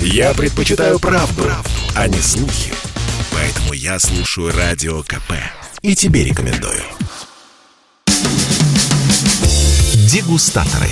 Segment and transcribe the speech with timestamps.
[0.00, 2.72] Я предпочитаю правду, правду, а не слухи.
[3.32, 5.32] Поэтому я слушаю Радио КП.
[5.82, 6.82] И тебе рекомендую.
[10.10, 10.88] Дегустаторы.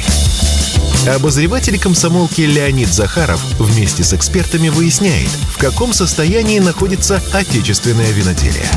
[1.09, 8.69] Обозреватель комсомолки Леонид Захаров вместе с экспертами выясняет, в каком состоянии находится отечественное виноделие.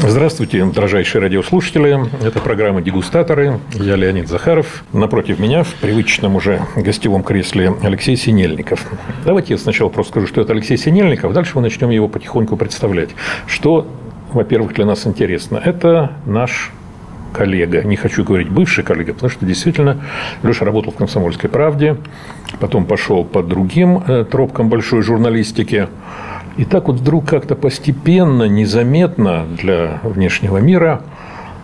[0.00, 1.98] Здравствуйте, дорожайшие радиослушатели.
[2.24, 3.58] Это программа «Дегустаторы».
[3.72, 4.84] Я Леонид Захаров.
[4.92, 8.86] Напротив меня в привычном уже гостевом кресле Алексей Синельников.
[9.24, 11.32] Давайте я сначала просто скажу, что это Алексей Синельников.
[11.32, 13.10] Дальше мы начнем его потихоньку представлять.
[13.48, 13.88] Что,
[14.32, 15.60] во-первых, для нас интересно.
[15.62, 16.70] Это наш
[17.32, 20.00] коллега, не хочу говорить бывший коллега, потому что действительно
[20.42, 21.96] Леша работал в «Комсомольской правде»,
[22.60, 25.88] потом пошел по другим э, тропкам большой журналистики.
[26.58, 31.02] И так вот вдруг как-то постепенно, незаметно для внешнего мира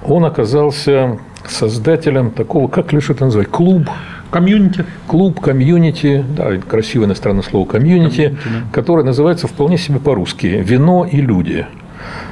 [0.06, 3.88] он оказался создателем такого, как Леша это называть, клуб
[4.30, 4.84] Комьюнити.
[5.06, 8.50] Клуб, комьюнити, да, красивое иностранное слово комьюнити, да.
[8.72, 11.66] которое называется вполне себе по-русски «Вино и люди».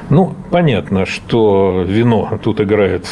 [0.09, 3.07] Ну, понятно, что вино тут играет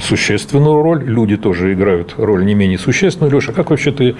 [0.00, 3.32] существенную роль, люди тоже играют роль не менее существенную.
[3.32, 4.16] Леша, как вообще ты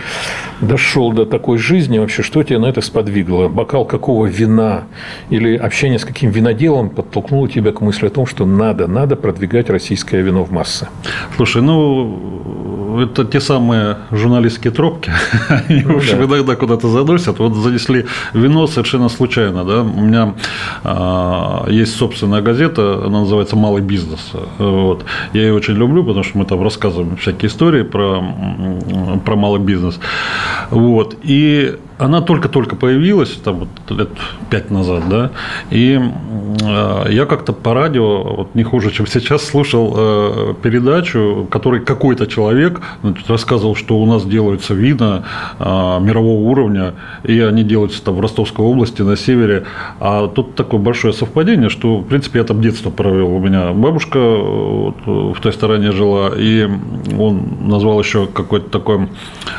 [0.61, 1.98] дошел до такой жизни?
[1.98, 3.48] Вообще, что тебя на это сподвигло?
[3.48, 4.84] Бокал какого вина
[5.30, 9.70] или общение с каким виноделом подтолкнуло тебя к мысли о том, что надо, надо продвигать
[9.70, 10.89] российское вино в массы?
[11.36, 15.12] Слушай, ну, это те самые журналистские тропки,
[15.48, 16.25] они, в общем, да.
[16.25, 17.39] иногда куда-то заносят.
[17.39, 19.83] Вот занесли вино совершенно случайно, да.
[19.83, 20.34] У меня
[20.83, 24.33] а, есть собственная газета, она называется «Малый бизнес».
[24.59, 25.05] Вот.
[25.33, 28.23] Я ее очень люблю, потому что мы там рассказываем всякие истории про,
[29.25, 29.98] про малый бизнес.
[30.70, 31.17] Вот.
[31.23, 34.09] И она только-только появилась, там вот лет
[34.50, 35.31] пять назад, да,
[35.70, 36.01] и
[36.62, 42.27] э, я как-то по радио, вот не хуже, чем сейчас, слушал э, передачу, который какой-то
[42.27, 45.25] человек значит, рассказывал, что у нас делаются вина
[45.59, 49.64] э, мирового уровня, и они делаются там в Ростовской области, на севере,
[50.01, 54.18] а тут такое большое совпадение, что, в принципе, я там детство провел, у меня бабушка
[54.18, 56.68] вот, в той стороне жила, и
[57.18, 59.08] он назвал еще какое-то такое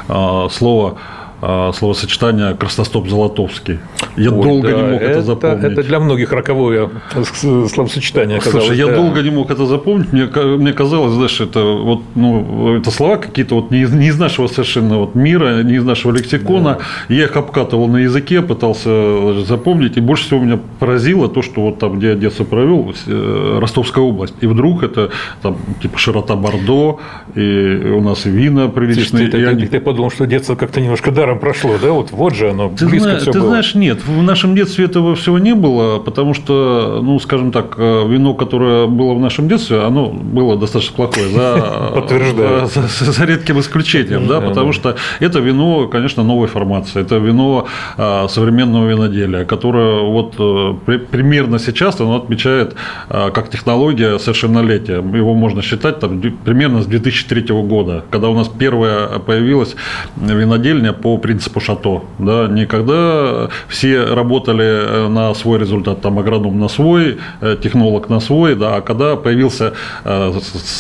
[0.09, 0.98] э, слово
[1.41, 3.79] а, словосочетание «красностоп-золотовский».
[4.18, 5.63] Я Ой, долго да, не мог это, это запомнить.
[5.63, 6.90] Это для многих роковое
[7.34, 8.40] словосочетание.
[8.41, 8.96] Слушай, я да.
[8.96, 10.13] долго не мог это запомнить.
[10.13, 14.18] Мне, мне казалось, знаешь, это, вот, ну, это слова какие-то вот не из, не из
[14.18, 16.79] нашего совершенно вот мира, не из нашего лексикона.
[17.09, 17.16] Да.
[17.16, 19.97] Я их обкатывал на языке, пытался запомнить.
[19.97, 24.03] И больше всего меня поразило то, что вот там, где я детство провел, э, Ростовская
[24.03, 24.35] область.
[24.40, 25.09] И вдруг это
[25.41, 27.00] там типа широта Бордо,
[27.35, 29.28] и у нас и вина приличные.
[29.28, 29.67] Ты, ты, они...
[29.67, 31.91] ты подумал, что детство как-то немножко даром даром прошло, да?
[31.91, 33.50] Вот, вот же оно, ты близко зна- все ты было.
[33.50, 38.08] знаешь, нет, в нашем детстве этого всего не было, потому что, ну, скажем так, э,
[38.08, 42.68] вино, которое было в нашем детстве, оно было достаточно плохое, за, Подтверждаю.
[42.68, 47.66] За, за, за редким исключением, да, потому что это вино, конечно, новой формации, это вино
[47.97, 52.75] а, современного виноделия, которое вот э, при, примерно сейчас оно отмечает
[53.09, 54.96] а, как технология совершеннолетия.
[54.96, 59.75] Его можно считать там, примерно с 2003 года, когда у нас первая появилась
[60.16, 62.03] винодельня по принципу шато.
[62.20, 68.20] Да, никогда все работали э, на свой результат, там агроном на свой, э, технолог на
[68.20, 70.34] свой, да, а когда появился э,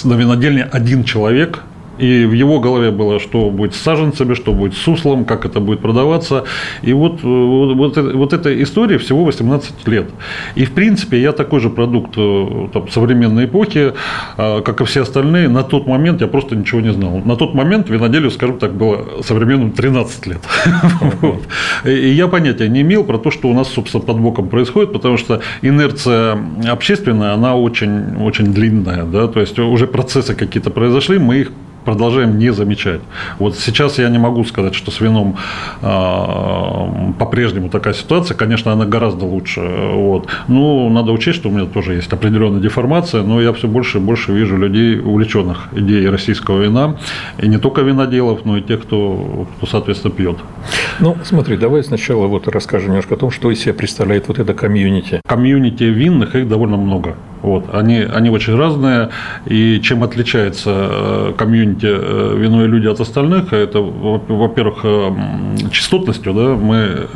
[0.03, 1.63] на винодельне один человек,
[1.97, 5.59] и в его голове было, что будет с саженцами, что будет с суслом, как это
[5.59, 6.43] будет продаваться.
[6.81, 10.09] И вот, э, вот, вот, эта история всего 18 лет.
[10.55, 13.93] И, в принципе, я такой же продукт э, там, современной эпохи,
[14.37, 15.49] э, как и все остальные.
[15.49, 17.21] На тот момент я просто ничего не знал.
[17.25, 20.41] На тот момент виноделию, скажем так, было современным 13 лет.
[21.85, 25.17] И я понятия не имел про то, что у нас, собственно, под боком происходит, потому
[25.17, 29.03] что инерция общественная, она очень, очень длинная.
[29.03, 29.27] Да?
[29.27, 31.51] То есть уже процессы какие-то произошли, мы их
[31.85, 33.01] продолжаем не замечать.
[33.39, 35.37] Вот сейчас я не могу сказать, что с вином
[35.81, 38.35] э, по-прежнему такая ситуация.
[38.35, 39.61] Конечно, она гораздо лучше.
[39.61, 40.27] Вот.
[40.47, 44.01] Ну, надо учесть, что у меня тоже есть определенная деформация, но я все больше и
[44.01, 46.97] больше вижу людей, увлеченных идеей российского вина.
[47.37, 50.37] И не только виноделов, но и тех, кто, кто соответственно, пьет.
[50.99, 54.53] Ну, смотри, давай сначала вот расскажем немножко о том, что из себя представляет вот это
[54.53, 55.21] комьюнити.
[55.27, 57.15] Комьюнити винных, их довольно много.
[57.45, 57.65] Вот.
[57.71, 59.09] Они, они очень разные,
[59.45, 65.11] и чем отличается э, комьюнити э, вино и люди от остальных, это, во-первых, э,
[65.71, 67.07] частотностью, да, мы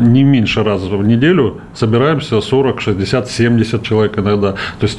[0.00, 4.52] не меньше раза в неделю собираемся 40, 60, 70 человек иногда.
[4.52, 4.98] То есть,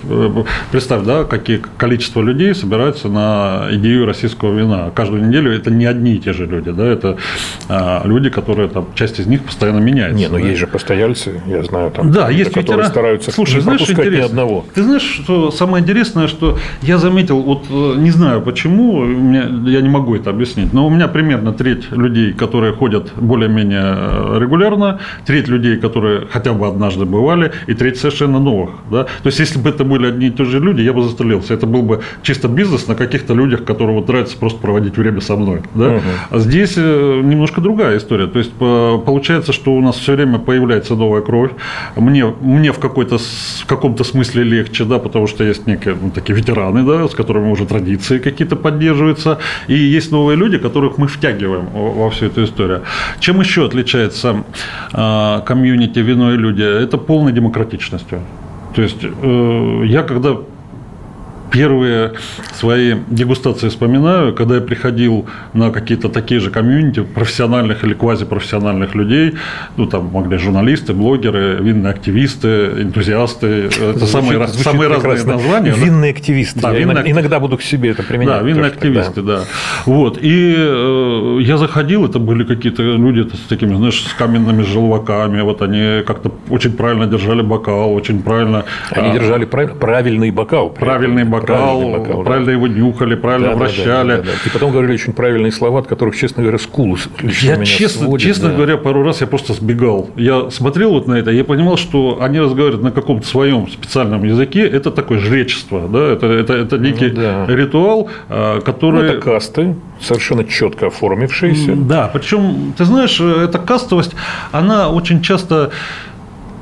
[0.71, 4.91] представь, да, какие количество людей собираются на идею российского вина.
[4.95, 7.17] Каждую неделю это не одни и те же люди, да, это
[8.05, 10.17] люди, которые там, часть из них постоянно меняется.
[10.17, 10.47] Не, но да.
[10.47, 12.91] есть же постояльцы, я знаю, там, да, есть которые ветеран...
[12.91, 14.23] стараются Слушай, не знаешь, пропускать интересно.
[14.23, 14.65] ни одного.
[14.77, 19.03] Ты знаешь, что самое интересное, что я заметил, вот э, не знаю почему,
[19.65, 24.37] я не могу это объяснить, но у меня примерно треть людей, которые ходят более-менее э,
[24.39, 28.69] регулярно, треть людей, которые хотя бы однажды бывали, и треть совершенно новых.
[28.91, 29.05] Да?
[29.05, 31.55] То есть, если бы это были одни и те же люди, я бы застрелился.
[31.55, 35.35] Это был бы чисто бизнес на каких-то людях, которые вот нравится просто проводить время со
[35.37, 35.61] мной.
[35.73, 35.87] Да?
[35.87, 36.01] Угу.
[36.29, 38.27] А здесь э, немножко другая история.
[38.27, 41.49] То есть, получается, что у нас все время появляется новая кровь.
[41.95, 46.35] Мне, мне в, какой-то, в каком-то смысле легче, да, потому что есть некие ну, такие
[46.35, 49.37] ветераны, да, с которыми уже традиции какие-то поддерживаются.
[49.67, 52.81] И есть новые люди, которых мы втягиваем во всю эту историю.
[53.19, 54.43] Чем еще отличается
[54.93, 56.63] э, комьюнити «Вино и люди»?
[56.63, 58.21] Это полной демократичностью.
[58.75, 60.37] То есть э, я когда
[61.51, 62.13] первые
[62.53, 69.35] свои дегустации вспоминаю, когда я приходил на какие-то такие же комьюнити профессиональных или квазипрофессиональных людей,
[69.77, 72.47] ну там могли журналисты, блогеры, винные активисты,
[72.81, 75.71] энтузиасты, это звучит, самые, звучит самые разные названия.
[75.71, 76.19] Винные да?
[76.19, 76.59] активисты.
[76.59, 76.93] Да, винные...
[76.93, 78.39] Иногда, иногда буду к себе это применять.
[78.39, 79.37] Да, винные активисты, тогда.
[79.37, 79.43] да.
[79.85, 80.17] Вот.
[80.21, 85.61] И э, я заходил, это были какие-то люди с такими, знаешь, с каменными желваками, вот
[85.61, 88.65] они как-то очень правильно держали бокал, очень правильно...
[88.91, 90.69] Они а, держали правильный бокал.
[90.69, 92.51] Правильный бокал бокал, бокал правильно да.
[92.51, 93.87] его нюхали, правильно да, вращали.
[93.87, 94.31] Да, да, да, да.
[94.45, 96.97] И потом говорили очень правильные слова, от которых, честно говоря, скулу
[97.41, 98.55] Я, честно, сводит, честно да.
[98.55, 100.09] говоря, пару раз я просто сбегал.
[100.15, 104.67] Я смотрел вот на это, я понимал, что они разговаривают на каком-то своем специальном языке.
[104.67, 107.45] Это такое жречество, да, это, это, это некий ну, да.
[107.47, 109.01] ритуал, а, который...
[109.01, 111.75] Ну, это касты, совершенно четко оформившиеся.
[111.75, 114.13] Да, причем, ты знаешь, эта кастовость,
[114.51, 115.71] она очень часто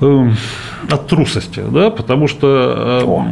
[0.02, 0.36] эм,
[0.90, 3.02] от трусости, да, потому что...
[3.04, 3.28] О,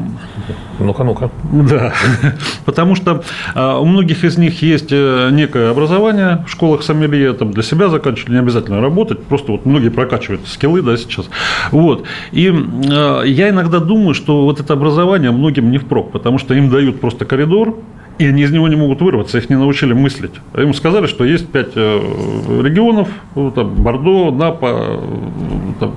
[0.79, 1.29] ну-ка, ну-ка.
[1.51, 1.93] Да,
[2.65, 3.23] потому что
[3.55, 7.89] а, у многих из них есть э, некое образование в школах сомелье, там для себя
[7.89, 11.29] заканчивать, не обязательно работать, просто вот многие прокачивают скиллы, да, сейчас.
[11.71, 12.05] Вот.
[12.31, 12.51] И
[12.91, 16.99] а, я иногда думаю, что вот это образование многим не впрок, потому что им дают
[16.99, 17.77] просто коридор,
[18.19, 20.33] и они из него не могут вырваться, их не научили мыслить.
[20.55, 25.01] Им сказали, что есть пять э, регионов, там, Бордо, Напа,
[25.79, 25.95] там,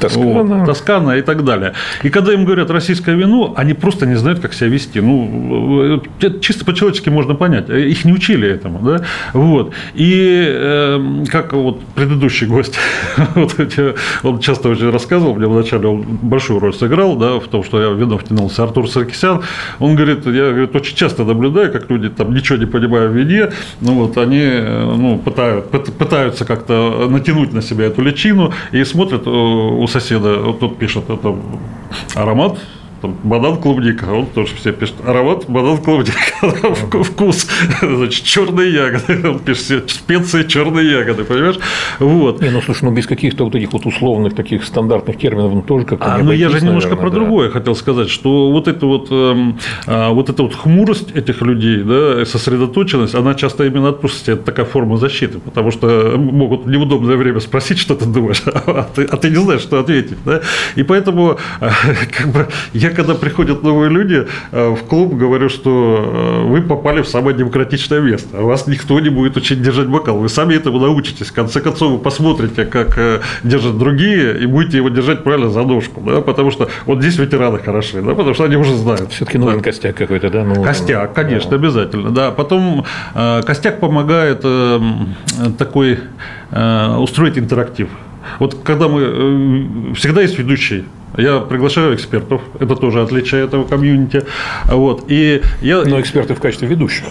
[0.00, 0.42] Тоскана.
[0.42, 1.72] Вот, Тоскана и так далее.
[2.02, 5.00] И когда им говорят российское вино, они просто не знают, как себя вести.
[5.00, 7.68] Ну, это чисто по-человечески можно понять.
[7.68, 8.78] Их не учили этому.
[8.80, 9.04] Да?
[9.32, 9.72] Вот.
[9.94, 12.78] И э, как вот предыдущий гость,
[13.34, 13.54] вот,
[14.22, 17.90] он часто очень рассказывал, мне вначале он большую роль сыграл да, в том, что я
[17.90, 19.42] в вино втянулся, Артур Саркисян,
[19.78, 23.50] он говорит, я говорит, очень часто наблюдаю, как люди там ничего не понимают в вине,
[23.80, 29.22] ну вот они э, ну, пытают, пытаются как-то натянуть на себя эту личину и смотрят
[29.26, 29.30] э,
[29.86, 31.34] соседа, вот тут пишет, это
[32.14, 32.58] аромат
[33.00, 36.14] там, банан клубника, он тоже все пишет аромат банан клубника,
[37.02, 37.48] вкус,
[37.80, 41.58] значит, черные ягоды, он пишет специи черные ягоды, понимаешь?
[41.98, 42.40] Вот.
[42.40, 45.84] Не, ну слушай, ну без каких-то вот этих вот условных таких стандартных терминов ну, тоже
[45.84, 46.14] как-то.
[46.14, 47.16] А, ну я же немножко наверное, про да.
[47.16, 52.24] другое хотел сказать, что вот это вот, а, вот эта вот хмурость этих людей, да,
[52.24, 57.40] сосредоточенность, она часто именно от это такая форма защиты, потому что могут в неудобное время
[57.40, 60.40] спросить, что ты думаешь, а ты, а ты не знаешь, что ответить, да?
[60.76, 66.48] И поэтому как бы я когда приходят новые люди э, в клуб, говорю, что э,
[66.48, 68.38] вы попали в самое демократичное место.
[68.38, 70.18] А вас никто не будет учить держать бокал.
[70.18, 71.28] Вы сами этому научитесь.
[71.28, 75.62] В конце концов, вы посмотрите, как э, держат другие, и будете его держать правильно за
[75.62, 76.00] ножку.
[76.00, 76.20] Да?
[76.20, 78.14] Потому что вот здесь ветераны хороши, да?
[78.14, 79.12] потому что они уже знают.
[79.12, 79.64] Все-таки нужен да.
[79.64, 80.44] костяк какой-то, да?
[80.44, 81.56] Ну, костяк, конечно, да.
[81.56, 82.10] обязательно.
[82.10, 82.30] Да.
[82.30, 82.84] Потом
[83.14, 84.44] костяк помогает
[85.58, 85.98] такой
[86.98, 87.88] устроить интерактив.
[88.38, 89.94] Вот когда мы...
[89.94, 90.84] Всегда есть ведущий
[91.16, 94.24] я приглашаю экспертов, это тоже отличие этого комьюнити.
[94.66, 95.04] Вот.
[95.08, 95.82] И я...
[95.82, 97.04] Но эксперты в качестве ведущих.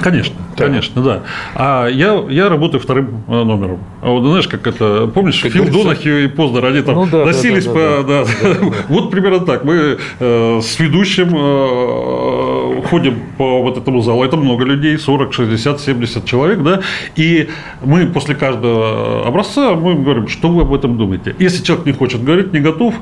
[0.00, 0.64] Конечно, да.
[0.64, 1.22] конечно, да.
[1.54, 3.80] А я, я работаю вторым э, номером.
[4.00, 7.24] А вот знаешь, как это, помнишь, как Фил Донахью и Познер, они там ну, да,
[7.26, 8.02] носились да, да, по...
[8.02, 8.72] Да, да, да.
[8.88, 9.64] Вот примерно так.
[9.64, 12.33] Мы э, с ведущим э,
[12.82, 16.80] ходим по вот этому залу, это много людей, 40, 60, 70 человек, да,
[17.16, 17.48] и
[17.82, 21.34] мы после каждого образца мы говорим, что вы об этом думаете.
[21.38, 22.94] Если человек не хочет говорить, не готов,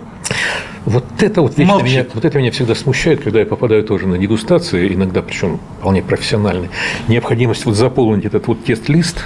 [0.84, 4.18] вот это вот вечно меня, вот это меня всегда смущает, когда я попадаю тоже на
[4.18, 6.70] дегустации, иногда причем вполне профессиональные.
[7.08, 9.24] Необходимость вот заполнить этот вот тест-лист,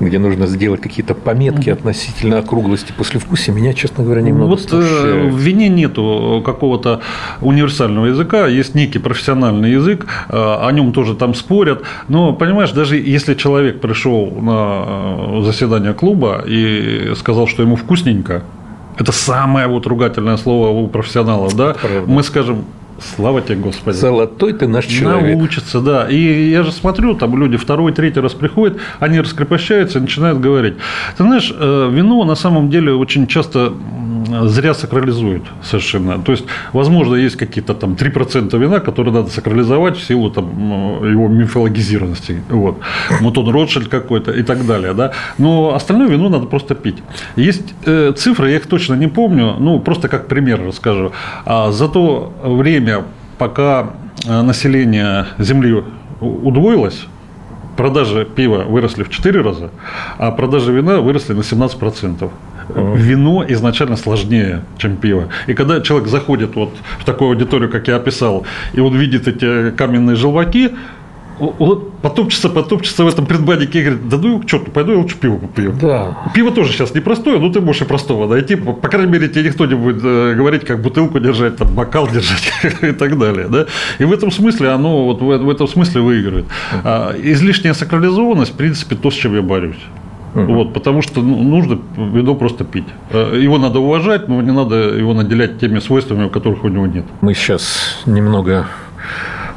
[0.00, 1.72] где нужно сделать какие-то пометки mm-hmm.
[1.72, 7.00] относительно округлости послевкусия, меня, честно говоря, немного Вот э, в вине нету какого-то
[7.40, 12.96] универсального языка, есть некий профессиональный язык, э, о нем тоже там спорят, но, понимаешь, даже
[12.96, 18.42] если человек пришел на э, заседание клуба и сказал, что ему вкусненько,
[18.98, 21.74] это самое вот ругательное слово у профессионалов, да?
[21.80, 22.10] Правда.
[22.10, 22.64] Мы скажем,
[23.00, 23.96] Слава тебе, Господи.
[23.96, 25.36] Золотой ты наш человек.
[25.36, 26.08] Научится, да.
[26.08, 30.74] И я же смотрю, там люди второй, третий раз приходят, они раскрепощаются и начинают говорить.
[31.16, 33.72] Ты знаешь, э, вино на самом деле очень часто
[34.48, 36.18] зря сакрализует совершенно.
[36.22, 40.46] То есть, возможно, есть какие-то там 3% вина, которые надо сакрализовать в силу там,
[41.10, 42.42] его мифологизированности.
[42.48, 42.78] Вот.
[43.20, 44.94] Вот он Ротшильд какой-то и так далее.
[44.94, 45.12] Да?
[45.38, 46.96] Но остальное вино надо просто пить.
[47.36, 51.12] Есть э, цифры, я их точно не помню, ну, просто как пример расскажу.
[51.44, 52.89] А за то время,
[53.38, 53.90] пока
[54.26, 55.82] э, население Земли
[56.20, 57.06] удвоилось,
[57.76, 59.70] продажи пива выросли в 4 раза,
[60.18, 62.30] а продажи вина выросли на 17%.
[62.94, 65.28] Вино изначально сложнее, чем пиво.
[65.48, 68.44] И когда человек заходит вот в такую аудиторию, как я описал,
[68.74, 70.70] и он видит эти каменные желваки,
[71.40, 75.16] вот потопчется, потопчется в этом предбаннике и говорит, да ну к черту, пойду я лучше
[75.16, 75.72] пиво попью.
[75.80, 76.18] Да.
[76.34, 78.56] Пиво тоже сейчас непростое, но ты можешь и простого найти.
[78.56, 82.52] По крайней мере, тебе никто не будет э, говорить, как бутылку держать, там, бокал держать
[82.82, 83.48] и так далее.
[83.48, 83.66] Да?
[83.98, 86.46] И в этом смысле оно вот в этом смысле выигрывает.
[86.84, 89.80] А излишняя сакрализованность, в принципе, то, с чем я борюсь.
[90.34, 90.52] Угу.
[90.52, 92.86] Вот, потому что ну, нужно вино просто пить.
[93.10, 97.04] Э, его надо уважать, но не надо его наделять теми свойствами, которых у него нет.
[97.20, 98.66] Мы сейчас немного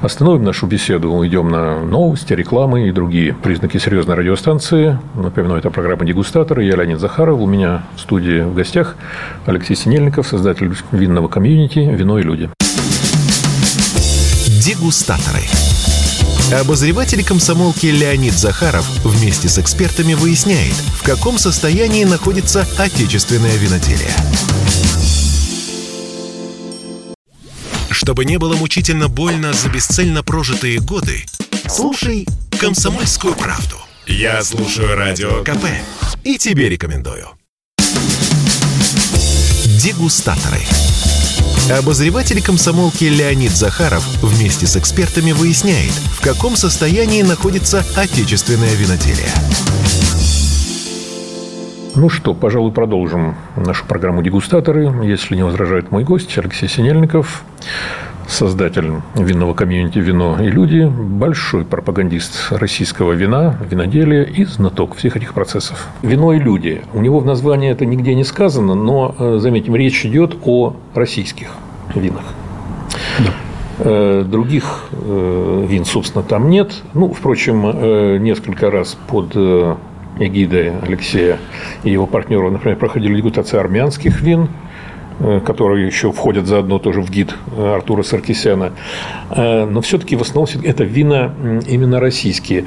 [0.04, 5.00] Остановим нашу беседу, уйдем на новости, рекламы и другие признаки серьезной радиостанции.
[5.16, 6.66] Напоминаю, это программа «Дегустаторы».
[6.66, 7.40] Я Леонид Захаров.
[7.40, 8.98] У меня в студии в гостях
[9.46, 12.50] Алексей Синельников, создатель винного комьюнити «Вино и люди».
[14.62, 15.40] Дегустаторы.
[16.62, 24.12] Обозреватель комсомолки Леонид Захаров вместе с экспертами выясняет, в каком состоянии находится отечественное виноделие.
[28.04, 31.24] Чтобы не было мучительно больно за бесцельно прожитые годы,
[31.70, 32.28] слушай
[32.60, 33.78] «Комсомольскую правду».
[34.06, 35.64] Я слушаю Радио КП
[36.26, 37.30] и тебе рекомендую.
[39.82, 40.60] Дегустаторы.
[41.72, 49.32] Обозреватель комсомолки Леонид Захаров вместе с экспертами выясняет, в каком состоянии находится отечественное виноделие.
[51.96, 54.92] Ну что, пожалуй, продолжим нашу программу «Дегустаторы».
[55.04, 57.44] Если не возражает мой гость Алексей Синельников,
[58.28, 65.36] создатель винного комьюнити «Вино и люди», большой пропагандист российского вина, виноделия и знаток всех этих
[65.36, 65.88] процессов.
[66.02, 66.82] «Вино и люди».
[66.94, 71.50] У него в названии это нигде не сказано, но, э, заметим, речь идет о российских
[71.94, 72.26] винах.
[73.20, 73.34] Да.
[73.80, 76.74] Э, других э, вин, собственно, там нет.
[76.96, 79.36] Ну, впрочем, несколько раз под
[80.20, 81.40] эгидой Алексея
[81.84, 84.48] и его партнеров, например, проходили дегустации армянских вин,
[85.20, 88.74] э, которые еще входят заодно тоже в гид э, Артура Саркисяна.
[89.32, 91.34] Э, но все-таки в основном это вина
[91.68, 92.66] именно российские.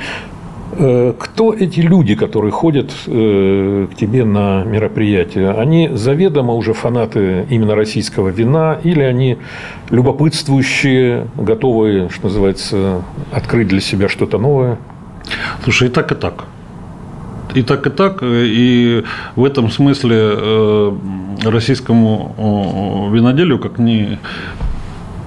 [0.69, 5.53] Кто эти люди, которые ходят к тебе на мероприятия?
[5.53, 9.39] Они заведомо уже фанаты именно российского вина или они
[9.91, 14.79] любопытствующие, готовые, что называется, открыть для себя что-то новое?
[15.63, 16.47] Слушай, и так, и так
[17.55, 18.19] и так, и так.
[18.23, 20.93] И в этом смысле э,
[21.45, 24.19] российскому виноделию, как ни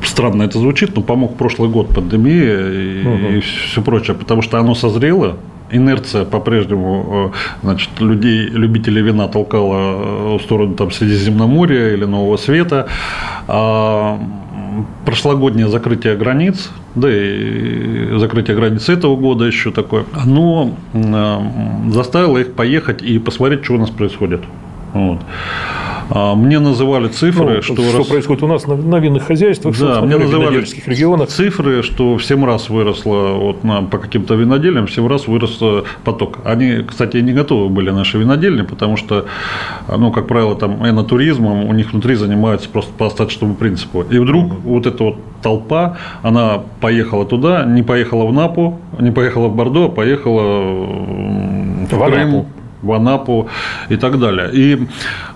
[0.03, 3.27] странно это звучит, но помог прошлый год пандемия и, угу.
[3.37, 5.37] и все прочее, потому что оно созрело,
[5.71, 12.87] инерция по-прежнему э, значит, людей, любителей вина толкала в сторону там, Средиземноморья или Нового Света.
[13.47, 14.19] А
[15.05, 20.75] прошлогоднее закрытие границ, да и закрытие границ этого года еще такое, оно
[21.91, 24.41] заставило их поехать и посмотреть, что у нас происходит.
[24.93, 25.19] Вот.
[26.09, 28.07] А, мне называли цифры, ну, что, что раз...
[28.07, 31.29] происходит у нас на, на винных хозяйствах, да, мне называли регионах.
[31.29, 35.59] цифры, что в 7 раз выросло вот на, по каким-то винодельям, в 7 раз вырос
[36.03, 36.39] поток.
[36.43, 39.25] Они, кстати, не готовы были наши винодельни, потому что,
[39.87, 44.01] ну, как правило, там энотуризмом у них внутри занимаются просто по остаточному принципу.
[44.01, 44.61] И вдруг mm-hmm.
[44.63, 49.85] вот эта вот толпа, она поехала туда, не поехала в Напу, не поехала в Бордо,
[49.85, 52.47] а поехала в, в Крым,
[52.81, 53.49] в Анапу
[53.89, 54.49] и так далее.
[54.53, 54.79] И,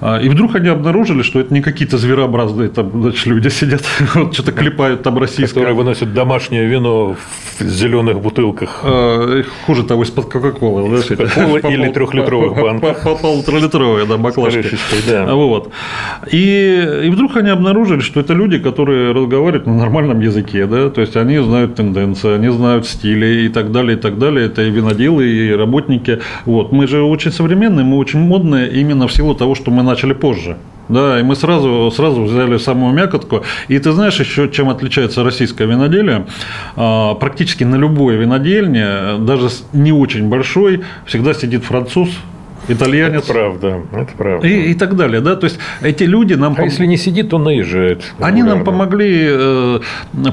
[0.02, 3.84] а, и вдруг они обнаружили, что это не какие-то зверообразные там, значит, люди сидят,
[4.16, 5.62] вот, что-то клепают там российское.
[5.62, 7.16] Которые выносят домашнее вино
[7.60, 8.82] в зеленых бутылках.
[8.84, 10.98] А, хуже того, из-под Кока-Колы.
[10.98, 13.04] Или трехлитровых банках.
[13.04, 14.78] По полуторалитровые, да, баклажки.
[15.08, 15.34] Да.
[15.34, 15.72] Вот.
[16.32, 21.02] И, и вдруг они обнаружили, что это люди, которые разговаривают на нормальном языке, да, то
[21.02, 24.46] есть они знают тенденции, они знают стили и так далее, и так далее.
[24.46, 26.20] Это и виноделы, и работники.
[26.46, 26.72] Вот.
[26.72, 30.58] Мы же очень современные, мы очень модные именно в силу того, что мы начали позже.
[30.90, 33.44] Да, и мы сразу, сразу взяли самую мякотку.
[33.70, 36.26] И ты знаешь еще, чем отличается российское виноделие?
[36.76, 42.10] А, практически на любой винодельне, даже не очень большой, всегда сидит француз
[42.68, 43.24] итальянец.
[43.24, 44.48] Это правда, это правда.
[44.48, 46.54] И, и так далее, да, то есть эти люди нам...
[46.54, 46.66] А пом...
[46.66, 48.04] если не сидит, то наезжает.
[48.20, 49.80] Они нам помогли э,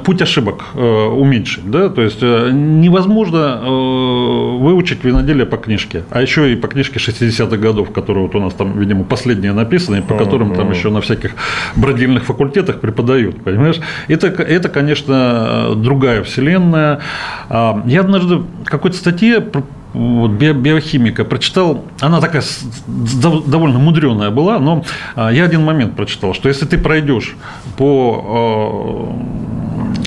[0.04, 6.22] путь ошибок э, уменьшить, да, то есть э, невозможно э, выучить виноделие по книжке, а
[6.22, 10.16] еще и по книжке 60-х годов, которые вот у нас там, видимо, последние написаны, по
[10.16, 11.32] которым там еще на всяких
[11.76, 13.80] бродильных факультетах преподают, понимаешь?
[14.08, 17.00] Это, это конечно, другая вселенная.
[17.48, 19.44] А, я однажды в какой-то статье
[19.92, 22.42] вот, биохимика прочитал, она такая
[22.86, 24.84] довольно мудреная была, но
[25.16, 27.36] а, я один момент прочитал, что если ты пройдешь
[27.76, 29.12] по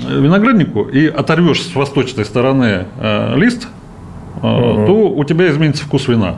[0.09, 2.85] а, винограднику и оторвешь с восточной стороны
[3.35, 3.67] лист,
[4.37, 4.85] угу.
[4.87, 6.35] то у тебя изменится вкус вина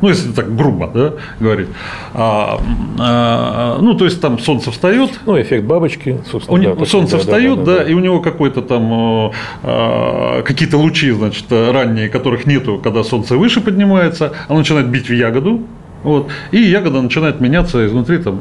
[0.00, 1.68] ну, если так грубо да, говорить.
[2.14, 2.60] А,
[2.98, 5.10] а, ну, то есть там солнце встает.
[5.26, 6.74] Ну, эффект бабочки, собственно.
[6.74, 10.78] да, солнце да, встает, да, да, да, да, и у него какой-то там а, какие-то
[10.78, 15.62] лучи, значит, ранние, которых нету, когда солнце выше поднимается, оно начинает бить в ягоду.
[16.04, 18.38] Вот, и ягода начинает меняться изнутри там,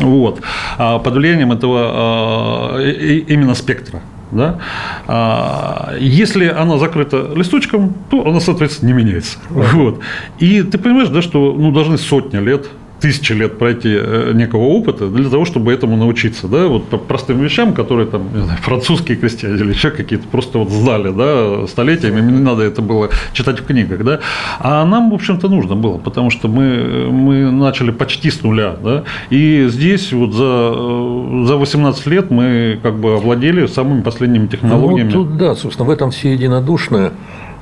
[0.00, 0.40] вот,
[0.78, 4.00] а под влиянием этого а, именно спектра.
[4.34, 4.58] Да?
[5.06, 9.38] А, если она закрыта листочком, то она, соответственно, не меняется.
[9.48, 10.00] Вот.
[10.38, 12.66] И ты понимаешь, да, что ну, должны сотни лет
[13.00, 17.42] тысячи лет пройти э, некого опыта для того, чтобы этому научиться, да, вот по простым
[17.42, 22.20] вещам, которые там, не знаю, французские крестьяне или еще какие-то просто вот знали, да, столетиями,
[22.20, 24.20] им не надо это было читать в книгах, да,
[24.60, 29.04] а нам, в общем-то, нужно было, потому что мы, мы начали почти с нуля, да,
[29.30, 35.12] и здесь вот за, э, за 18 лет мы как бы овладели самыми последними технологиями.
[35.12, 37.10] Ну, тут, да, собственно, в этом все единодушно, э,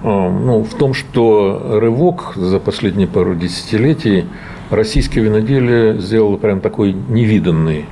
[0.05, 4.27] ну, в том, что рывок за последние пару десятилетий
[4.73, 7.85] российское виноделие сделало прям такой невиданный.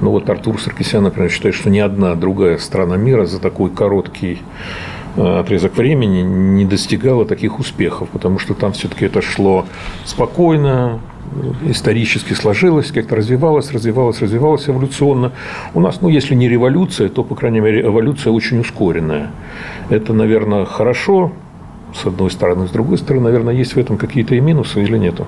[0.00, 4.40] Ну вот Артур Саркисян, например, считает, что ни одна другая страна мира за такой короткий
[5.16, 9.66] э, отрезок времени не достигала таких успехов, потому что там все-таки это шло
[10.04, 11.00] спокойно,
[11.64, 15.32] исторически сложилось, как-то развивалось, развивалось, развивалось эволюционно.
[15.74, 19.30] У нас, ну, если не революция, то, по крайней мере, эволюция очень ускоренная.
[19.88, 21.32] Это, наверное, хорошо,
[21.94, 22.66] с одной стороны.
[22.66, 25.26] С другой стороны, наверное, есть в этом какие-то и минусы или нету?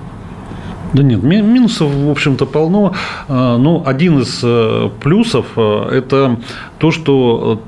[0.93, 2.93] Да нет, минусов, в общем-то, полно.
[3.27, 6.37] А, ну, один из э, плюсов э,– это
[6.79, 7.61] то, что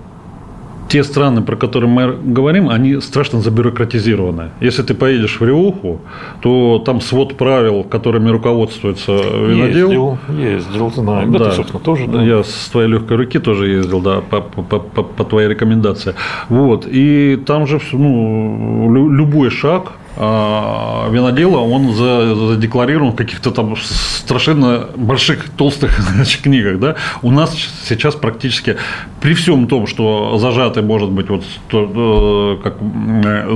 [0.90, 4.50] те страны, про которые мы говорим, они страшно забюрократизированы.
[4.60, 6.02] Если ты поедешь в Риоху,
[6.42, 9.90] то там свод правил, которыми руководствуется винодел.
[9.90, 11.30] Ездил, ездил, знаю.
[11.30, 12.08] Да, да ты, собственно, тоже.
[12.08, 12.24] Да.
[12.24, 16.16] Я с твоей легкой руки тоже ездил, да, по, по, по, по твоей рекомендации.
[16.50, 16.88] Вот.
[16.90, 25.98] И там же ну, любой шаг винодела, он задекларирован в каких-то там совершенно больших, толстых
[26.16, 26.80] значит, книгах.
[26.80, 26.96] Да?
[27.22, 27.56] У нас
[27.86, 28.76] сейчас практически
[29.22, 32.78] при всем том, что зажатый может быть, вот, э, как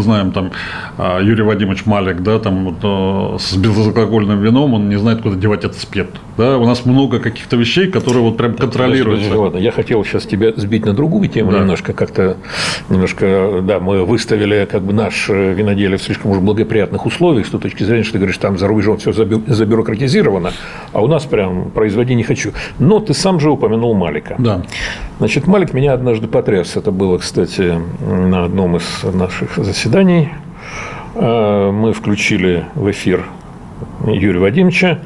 [0.02, 0.52] знаем, там,
[0.98, 5.36] а, Юрий Вадимович Малик, да, там, вот, э, с безалкогольным вином, он не знает, куда
[5.36, 6.12] девать этот спирт.
[6.38, 6.58] Да?
[6.58, 9.38] У нас много каких-то вещей, которые вот прям контролируются.
[9.38, 11.60] Ладно, я хотел сейчас тебя сбить на другую тему да.
[11.60, 12.38] немножко, как-то
[12.90, 17.60] немножко, да, мы выставили как бы наш виноделие в слишком уж благоприятных условиях с той
[17.60, 20.52] точки зрения, что ты говоришь, там за рубежом все забюрократизировано,
[20.92, 22.52] а у нас прям производи не хочу.
[22.80, 24.36] Но ты сам же упомянул Малика.
[24.38, 24.64] Да.
[25.20, 26.76] Значит, Малик меня однажды потряс.
[26.76, 30.30] Это было, кстати, на одном из наших заседаний.
[31.16, 33.26] Э, мы включили в эфир
[34.06, 35.00] Юрия Вадимовича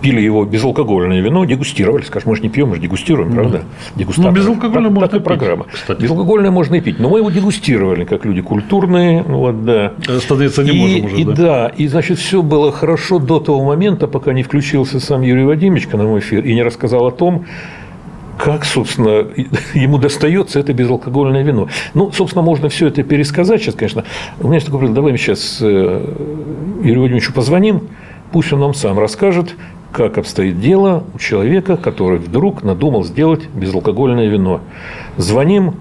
[0.00, 2.02] пили его безалкогольное вино, дегустировали.
[2.02, 3.62] Скажем, мы же не пьем, мы же дегустируем, правда?
[3.94, 4.32] Дегустатор.
[4.32, 5.66] Ну, безалкогольное можно пить, программа.
[5.72, 6.02] Кстати.
[6.02, 6.98] Безалкогольное можно и пить.
[6.98, 9.24] Но мы его дегустировали, как люди культурные.
[9.26, 9.92] Ну, вот, да.
[10.20, 11.32] Становиться не и, можем уже, и, да?
[11.34, 15.88] Да, и, значит, все было хорошо до того момента, пока не включился сам Юрий Вадимович
[15.92, 17.46] на мой эфир и не рассказал о том,
[18.38, 19.26] как, собственно,
[19.74, 21.68] ему достается это безалкогольное вино.
[21.94, 24.04] Ну, собственно, можно все это пересказать сейчас, конечно.
[24.40, 25.64] У меня есть такой давай мы сейчас э,
[26.78, 27.88] Юрию Владимировичу позвоним,
[28.32, 29.54] пусть он нам сам расскажет,
[29.96, 34.60] как обстоит дело у человека, который вдруг надумал сделать безалкогольное вино.
[35.16, 35.76] Звоним,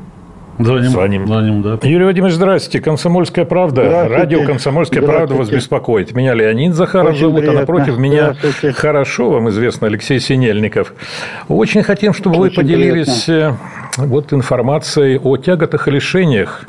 [0.57, 0.89] Звоним.
[0.91, 1.27] Звоним.
[1.27, 1.79] Звоним, да.
[1.83, 2.79] Юрий Владимирович, здравствуйте.
[2.79, 4.07] Комсомольская правда.
[4.09, 6.15] Радио Комсомольская правда вас беспокоит.
[6.15, 7.59] Меня Леонид Захаров Очень зовут, а приятно.
[7.59, 8.35] а напротив меня
[8.73, 10.93] хорошо вам известно Алексей Синельников.
[11.49, 13.57] Очень хотим, чтобы Очень вы поделились приятно.
[13.97, 16.63] Э, вот информацией о тяготах и лишениях,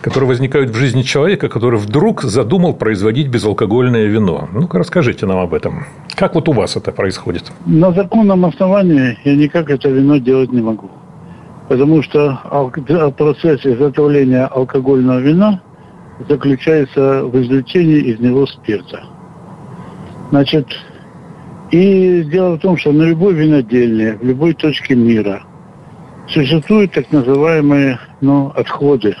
[0.00, 4.48] которые возникают в жизни человека, который вдруг задумал производить безалкогольное вино.
[4.52, 5.86] Ну-ка, расскажите нам об этом.
[6.14, 7.52] Как вот у вас это происходит?
[7.66, 10.90] На законном основании я никак это вино делать не могу
[11.68, 12.40] потому что
[13.16, 15.60] процесс изготовления алкогольного вина
[16.28, 19.04] заключается в извлечении из него спирта.
[20.30, 20.66] Значит,
[21.70, 25.42] и дело в том, что на любой винодельне, в любой точке мира
[26.26, 29.16] существуют так называемые ну, отходы,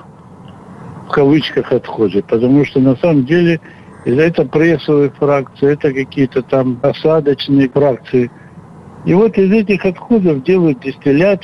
[1.06, 3.60] в кавычках отходы, потому что на самом деле
[4.04, 8.30] это прессовые фракции, это какие-то там осадочные фракции.
[9.04, 11.42] И вот из этих отходов делают дистиллят,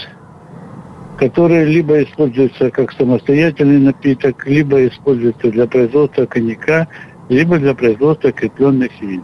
[1.18, 6.88] который либо используется как самостоятельный напиток, либо используется для производства коньяка,
[7.28, 9.22] либо для производства крепленных вин.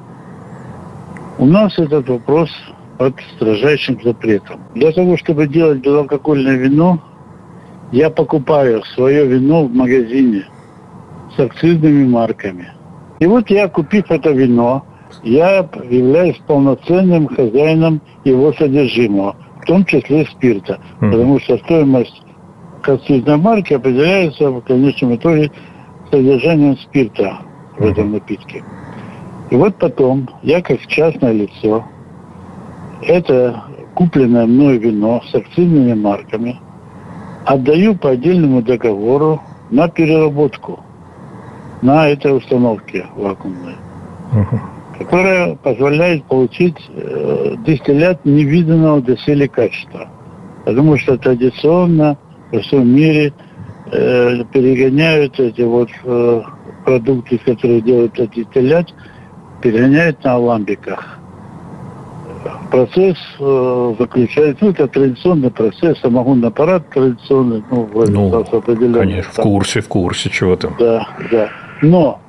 [1.38, 2.50] У нас этот вопрос
[2.98, 4.61] под строжайшим запретом.
[4.74, 7.03] Для того, чтобы делать безалкогольное вино,
[7.92, 10.44] я покупаю свое вино в магазине
[11.35, 12.68] с акцизными марками.
[13.18, 14.85] И вот я, купив это вино,
[15.22, 20.79] я являюсь полноценным хозяином его содержимого, в том числе спирта.
[21.01, 21.11] Mm.
[21.11, 22.23] Потому что стоимость
[22.83, 25.51] акцизной марки определяется в конечном итоге
[26.11, 27.38] содержанием спирта
[27.79, 28.64] в этом напитке.
[29.51, 31.85] И вот потом я как частное лицо
[33.03, 36.59] это купленное мной вино с акцизными марками
[37.44, 40.81] отдаю по отдельному договору на переработку
[41.83, 43.77] на этой установке вакуумной,
[44.33, 44.61] угу.
[45.01, 50.09] Которая позволяет получить э, дистиллят невиданного доселе качества.
[50.67, 52.19] Потому что традиционно
[52.53, 53.33] во всем мире
[53.91, 56.43] э, перегоняют эти вот э,
[56.85, 58.95] продукты, которые делают дистиллят,
[59.63, 61.21] перегоняют на аламбиках
[62.71, 68.31] процесс э, заключается, ну, это традиционный процесс, самогонный аппарат традиционный, ну, ну
[68.93, 69.45] конечно, там.
[69.45, 70.75] в курсе, в курсе чего там.
[70.79, 71.49] Да, да.
[71.83, 72.21] Но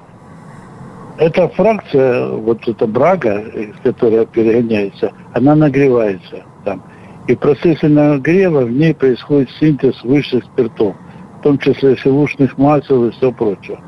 [1.21, 3.43] эта фракция, вот эта брага,
[3.83, 6.81] которая перегоняется, она нагревается там.
[7.27, 10.95] И в процессе нагрева в ней происходит синтез высших спиртов,
[11.37, 13.79] в том числе шелушных масел и все прочее,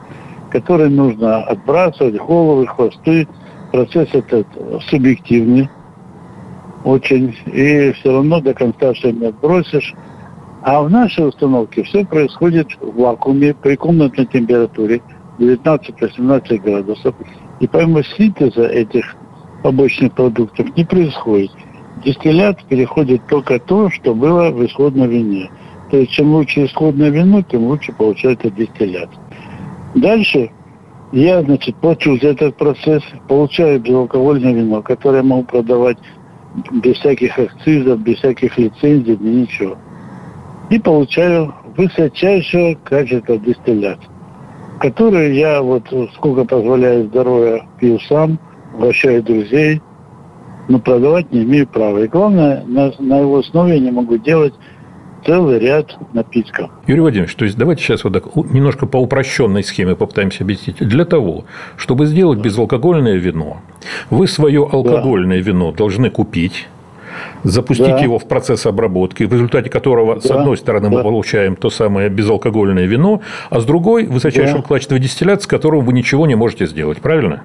[0.52, 3.28] которые нужно отбрасывать, головы, хвосты.
[3.72, 4.46] Процесс этот
[4.88, 5.68] субъективный,
[6.84, 9.96] очень, и все равно до конца все не отбросишь.
[10.62, 15.02] А в нашей установке все происходит в вакууме при комнатной температуре
[15.40, 17.16] 19-18 градусов.
[17.60, 19.16] И помимо синтеза этих
[19.64, 21.52] побочных продуктов не происходит.
[22.04, 25.50] Дистиллят переходит только то, что было в исходном вине.
[25.90, 29.10] То есть чем лучше исходное вино, тем лучше получается дистиллят.
[29.96, 30.52] Дальше
[31.12, 35.98] я, значит, плачу за этот процесс, получаю безалкогольное вино, которое я могу продавать
[36.72, 39.78] без всяких акцизов, без всяких лицензий, ничего.
[40.70, 44.00] И получаю высочайшее качество дистиллят,
[44.84, 45.84] который я вот
[46.16, 48.38] сколько позволяет здоровье пью сам,
[48.76, 49.82] угощаю друзей,
[50.68, 52.00] но продавать не имею права.
[52.00, 54.54] И главное, на, на его основе я не могу делать
[55.26, 56.70] целый ряд напитков.
[56.86, 60.76] Юрий Владимирович, то есть давайте сейчас вот так немножко по упрощенной схеме попытаемся объяснить.
[60.80, 61.46] Для того,
[61.78, 63.62] чтобы сделать безалкогольное вино,
[64.10, 65.50] вы свое алкогольное да.
[65.50, 66.68] вино должны купить,
[67.44, 68.00] запустить да.
[68.00, 70.22] его в процесс обработки, в результате которого, да.
[70.22, 70.98] с одной стороны, да.
[70.98, 74.68] мы получаем то самое безалкогольное вино, а с другой высочайшего да.
[74.68, 77.00] качества дистиллят, с которым вы ничего не можете сделать.
[77.00, 77.44] Правильно?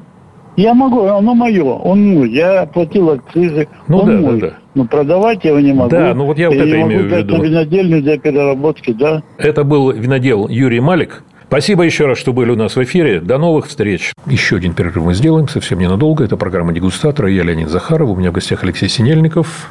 [0.58, 2.30] Я могу, оно мое, он мой.
[2.30, 4.40] Я платил акцизы, ну, он да, мой.
[4.40, 4.54] Да, да.
[4.74, 5.90] Но продавать я его не могу.
[5.90, 7.40] Да, ну вот я вот я это имею в виду.
[7.40, 9.22] винодельню для переработки, да.
[9.36, 11.22] Это был винодел Юрий Малик.
[11.48, 13.20] Спасибо еще раз, что были у нас в эфире.
[13.20, 14.12] До новых встреч.
[14.26, 16.22] Еще один перерыв мы сделаем, совсем ненадолго.
[16.22, 17.30] Это программа «Дегустатора».
[17.30, 18.10] Я Леонид Захаров.
[18.10, 19.70] У меня в гостях Алексей Синельников,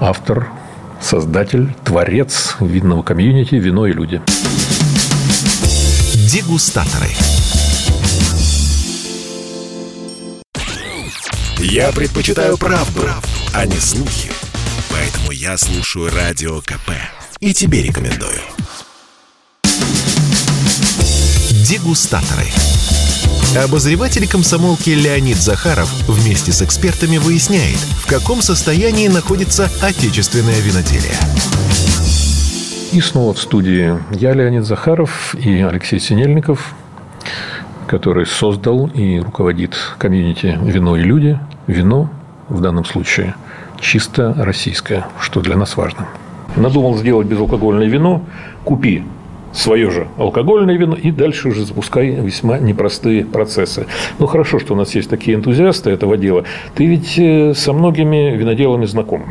[0.00, 0.48] автор,
[1.00, 4.20] создатель, творец винного комьюнити «Вино и люди».
[6.32, 7.06] Дегустаторы.
[11.60, 13.02] Я предпочитаю правду,
[13.54, 14.32] а не слухи.
[14.90, 16.90] Поэтому я слушаю Радио КП.
[17.38, 18.40] И тебе рекомендую.
[21.68, 22.46] Дегустаторы.
[23.62, 31.12] Обозреватель комсомолки Леонид Захаров вместе с экспертами выясняет, в каком состоянии находится отечественное виноделие.
[32.92, 36.74] И снова в студии я, Леонид Захаров и Алексей Синельников,
[37.86, 41.38] который создал и руководит комьюнити «Вино и люди».
[41.66, 42.08] Вино
[42.48, 43.34] в данном случае
[43.78, 46.08] чисто российское, что для нас важно.
[46.56, 48.24] Надумал сделать безалкогольное вино,
[48.64, 49.04] купи
[49.58, 53.86] свое же алкогольное вино и дальше уже запускай весьма непростые процессы.
[54.18, 56.44] Ну, хорошо, что у нас есть такие энтузиасты этого дела.
[56.74, 59.24] Ты ведь э, со многими виноделами знаком.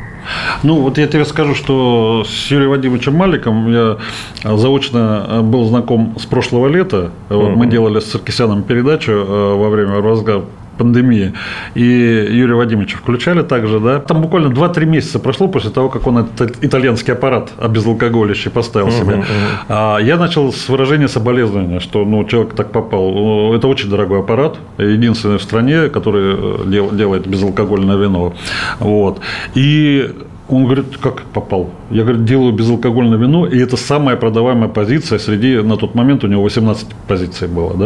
[0.63, 3.97] Ну, вот я тебе скажу, что с Юрием Вадимовичем Маликом я
[4.43, 7.11] заочно был знаком с прошлого лета.
[7.29, 10.43] Вот Мы делали с Саркисяном передачу э, во время разгара
[10.77, 11.33] пандемии.
[11.75, 13.99] И Юрия Вадимовича включали также, да.
[13.99, 19.15] Там буквально 2-3 месяца прошло после того, как он этот итальянский аппарат обезалкоголящий поставил себе.
[19.15, 19.25] Uh-huh,
[19.69, 20.03] uh-huh.
[20.03, 23.11] Я начал с выражения соболезнования, что ну, человек так попал.
[23.11, 28.33] Ну, это очень дорогой аппарат, единственный в стране, который э, делает безалкогольное вино.
[28.79, 29.19] Вот.
[29.55, 30.09] И
[30.49, 31.69] Он говорит, как попал?
[31.91, 36.27] Я, говорю, делаю безалкогольное вино, и это самая продаваемая позиция среди, на тот момент у
[36.27, 37.75] него 18 позиций было.
[37.77, 37.85] Да?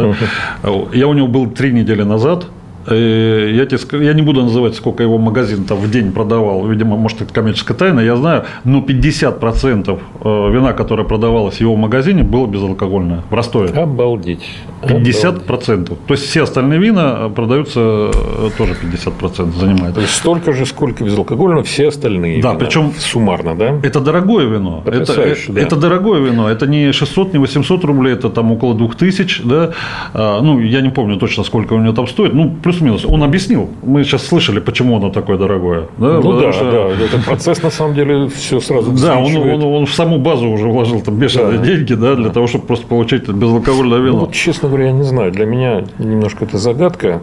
[0.62, 0.88] Uh-huh.
[0.94, 2.46] Я у него был три недели назад,
[2.90, 6.66] я, тебе, я не буду называть, сколько его магазин там в день продавал.
[6.66, 8.44] Видимо, может, это коммерческая тайна, я знаю.
[8.64, 13.68] Но 50% э, вина, которое продавалось в его магазине, было безалкогольное в Ростове.
[13.70, 14.44] Обалдеть.
[14.82, 15.28] 50%.
[15.28, 16.06] Обалдеть.
[16.06, 19.94] То есть, все остальные вина продаются э, тоже 50% занимают.
[19.94, 22.58] То есть, столько же, сколько безалкогольного, все остальные Да, вина.
[22.58, 23.78] причем суммарно, да?
[23.82, 24.82] Это дорогое вино.
[24.86, 25.60] Это, да.
[25.60, 26.48] это дорогое вино.
[26.48, 29.42] Это не 600, не 800 рублей, это там около 2000.
[29.44, 29.70] Да?
[30.14, 32.34] А, ну, я не помню точно, сколько у него там стоит.
[32.34, 33.04] Ну, плюс-минус.
[33.04, 33.68] Он объяснил.
[33.82, 35.88] Мы сейчас слышали, почему оно такое дорогое.
[35.98, 36.70] Да, ну да, что...
[36.70, 37.04] да.
[37.04, 40.68] Этот процесс на самом деле все сразу Да, он, он, он в саму базу уже
[40.68, 41.64] вложил там бешеные да.
[41.64, 44.20] деньги, да, для того, чтобы просто получить безалкогольное вино.
[44.20, 45.32] Ну, честно говоря, я не знаю.
[45.32, 47.20] Для меня немножко это загадка.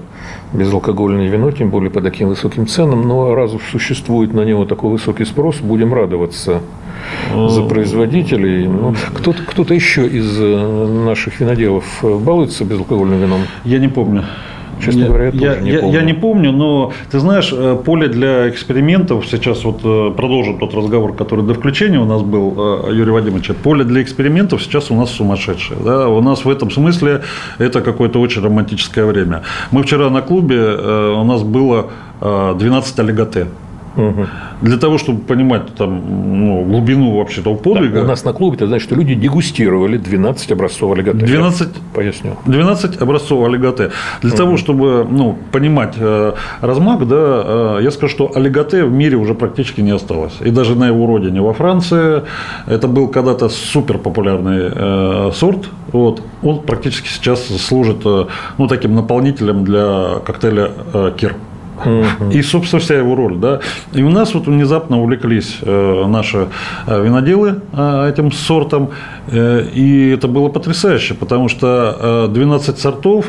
[0.53, 3.07] Безалкогольное вино, тем более по таким высоким ценам.
[3.07, 6.61] Но раз уж существует на него такой высокий спрос, будем радоваться
[7.35, 8.67] за производителей.
[8.67, 13.41] Ну, кто-то, кто-то еще из э, наших виноделов балуется безалкогольным вином?
[13.63, 14.25] Я не помню.
[14.79, 15.99] Честно я, говоря, я, тоже не я, помню.
[15.99, 20.73] Я не помню, но ты знаешь, э, поле для экспериментов, сейчас вот э, продолжим тот
[20.73, 24.95] разговор, который до включения у нас был, э, Юрий Вадимович, поле для экспериментов сейчас у
[24.95, 25.79] нас сумасшедшее.
[25.83, 26.07] Да?
[26.07, 27.23] У нас в этом смысле
[27.57, 29.43] это какое-то очень романтическое время.
[29.71, 31.87] Мы вчера на клубе, у нас было
[32.21, 33.47] 12 олиготе.
[33.99, 34.27] Угу.
[34.61, 36.01] Для того, чтобы понимать там,
[36.47, 37.95] ну, глубину вообще того подвига.
[37.95, 41.25] Да, у нас на клубе, это значит, что люди дегустировали 12 образцов олиготе.
[41.25, 42.37] 12, поясню.
[42.45, 43.91] 12 образцов олиготе.
[44.21, 44.37] Для угу.
[44.37, 49.33] того, чтобы ну, понимать э, размах, да, э, я скажу, что олиготе в мире уже
[49.33, 50.37] практически не осталось.
[50.41, 52.23] И даже на его родине, во Франции,
[52.67, 55.69] это был когда-то супер популярный э, сорт.
[55.91, 56.21] Вот.
[56.43, 58.25] Он практически сейчас служит э,
[58.57, 61.35] ну, таким наполнителем для коктейля э, Кир.
[62.31, 63.37] И, собственно, вся его роль.
[63.37, 63.59] Да?
[63.93, 66.47] И у нас вот внезапно увлеклись э, наши
[66.87, 68.89] э, виноделы э, этим сортом.
[69.31, 73.25] И это было потрясающе, потому что 12 сортов,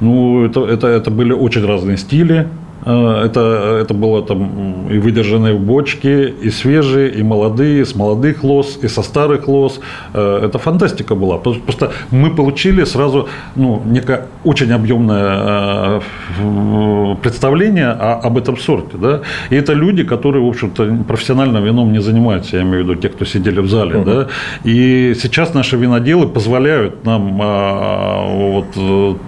[0.00, 2.46] ну, это, это, это были очень разные стили,
[2.82, 8.78] это, это было там и выдержанные в бочке, и свежие, и молодые, с молодых лоз,
[8.82, 9.80] и со старых лоз.
[10.14, 11.36] Э, это фантастика была.
[11.36, 16.00] Просто мы получили сразу ну, некое очень объемное
[16.38, 18.96] э, представление об этом сорте.
[18.96, 19.20] Да?
[19.50, 23.08] И это люди, которые, в общем-то, профессионально вином не занимаются, я имею в виду те,
[23.08, 23.96] кто сидели в зале.
[23.96, 24.04] Uh-huh.
[24.04, 24.26] Да?
[24.64, 28.66] И сейчас наши виноделы позволяют нам вот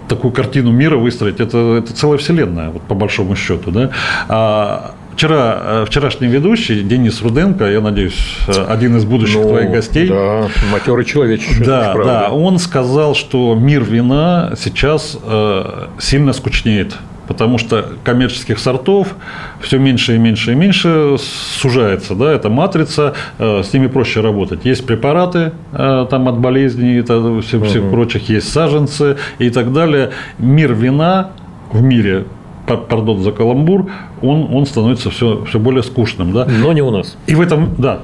[0.08, 1.40] такую картину мира выстроить.
[1.40, 3.70] Это, это целая вселенная, вот, по большому счету счету.
[3.70, 3.90] Да?
[4.28, 9.70] А Вчера, э, вчерашний ведущий Денис Руденко, я надеюсь, э, один из будущих ну, твоих
[9.70, 10.08] гостей.
[10.08, 11.64] Да, матерый человечек.
[11.64, 16.96] Да, да, он сказал, что мир вина сейчас э, сильно скучнеет
[17.28, 19.14] потому что коммерческих сортов
[19.60, 24.66] все меньше и меньше и меньше сужается, да, это матрица, с ними проще работать.
[24.66, 30.10] Есть препараты там от болезней, это всех, всех прочих, есть саженцы и так далее.
[30.38, 31.30] Мир вина
[31.70, 32.26] в мире
[32.66, 33.90] пардон за каламбур,
[34.22, 36.32] он, он становится все, все более скучным.
[36.32, 36.46] Да?
[36.46, 37.16] Но не у нас.
[37.26, 38.00] И в этом, да,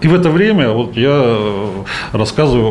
[0.00, 1.68] и в это время вот я э,
[2.12, 2.70] рассказываю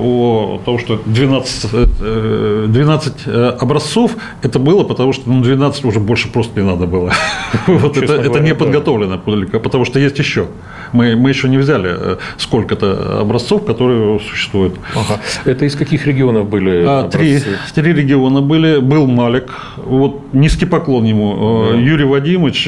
[0.56, 6.00] о том, что 12, 12 э, э, образцов это было, потому что ну, 12 уже
[6.00, 7.12] больше просто не надо было.
[7.68, 10.48] вот это, это не подготовлено потому что есть еще.
[10.94, 14.76] Мы, мы еще не взяли сколько-то образцов, которые существуют.
[14.96, 15.20] Ага.
[15.46, 16.84] Это из каких регионов были?
[16.88, 17.40] А, три,
[17.76, 18.80] три региона были.
[18.80, 19.52] Был Малик.
[19.78, 21.68] Вот низкий поклон ему.
[21.72, 21.78] Да.
[21.78, 22.64] Юрий Вадимович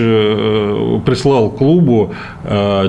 [1.05, 2.13] прислал клубу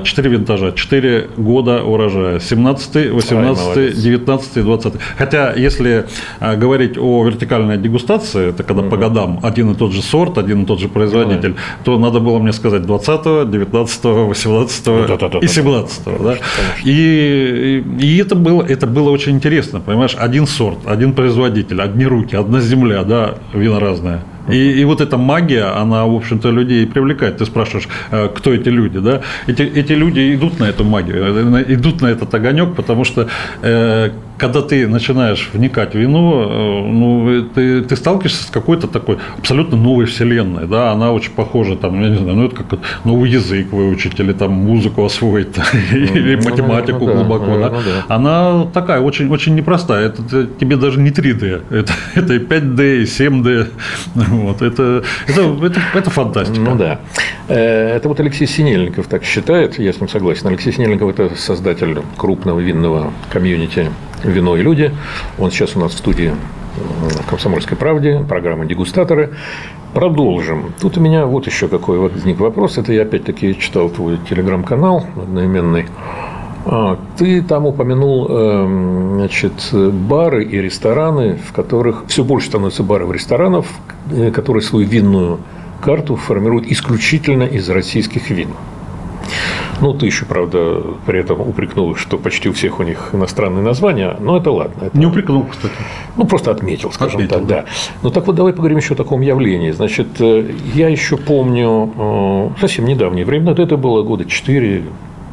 [0.03, 2.39] четыре винтажа, четыре года года урожая.
[2.39, 4.93] 17, 18, Ой, 19, 20.
[5.17, 6.05] Хотя, если
[6.39, 8.91] говорить о вертикальной дегустации, это когда угу.
[8.91, 11.57] по годам один и тот же сорт, один и тот же производитель, Ой.
[11.83, 16.03] то надо было мне сказать 20, 19, 18 да, да, да, и 17.
[16.05, 16.37] Да, да?
[16.83, 19.79] И, и это, было, это было очень интересно.
[19.79, 24.23] Понимаешь, один сорт, один производитель, одни руки, одна земля, да, вина разная.
[24.49, 27.37] И, и вот эта магия, она, в общем-то, людей привлекает.
[27.37, 29.21] Ты спрашиваешь, э, кто эти люди, да?
[29.47, 33.27] Эти, эти люди идут на эту магию, э, идут на этот огонек, потому что
[33.61, 39.19] э, когда ты начинаешь вникать в вино, э, ну, ты, ты сталкиваешься с какой-то такой
[39.37, 43.29] абсолютно новой вселенной, да, она очень похожа, там, я не знаю, ну, это как новый
[43.29, 45.55] язык выучить, или там музыку освоить,
[45.91, 47.71] или ну, математику глубоко, да.
[48.07, 53.03] Она такая очень, очень непростая, это тебе даже не 3D, это, это и 5D, и
[53.03, 53.67] 7D,
[54.15, 56.61] вот, это, это, это, это фантастика.
[56.61, 56.99] Ну да.
[57.47, 60.47] Э, это вот Алексей Синельников так считает, я с ним согласен.
[60.47, 63.91] Алексей Синельников– это создатель крупного винного комьюнити
[64.23, 64.91] «Вино и люди».
[65.37, 66.33] Он сейчас у нас в студии
[66.75, 69.33] в «Комсомольской правде», программа «Дегустаторы».
[69.93, 70.73] Продолжим.
[70.79, 72.77] Тут у меня вот еще какой возник вопрос.
[72.77, 75.87] Это я опять-таки читал твой телеграм-канал одноименный.
[76.65, 83.09] А, ты там упомянул эм, значит, бары и рестораны, в которых все больше становится баров
[83.09, 83.67] и ресторанов,
[84.11, 85.39] э, которые свою винную
[85.81, 88.49] карту формируют исключительно из российских вин.
[89.81, 94.15] Ну, ты еще, правда, при этом упрекнул, что почти у всех у них иностранные названия,
[94.19, 94.85] но это ладно.
[94.85, 94.97] Это...
[94.97, 95.73] Не упрекнул, кстати.
[96.17, 97.65] Ну, просто отметил, скажем отметил, так, да.
[98.03, 99.71] Ну, так вот, давай поговорим еще о таком явлении.
[99.71, 104.83] Значит, э, я еще помню э, совсем недавнее время, это было года 4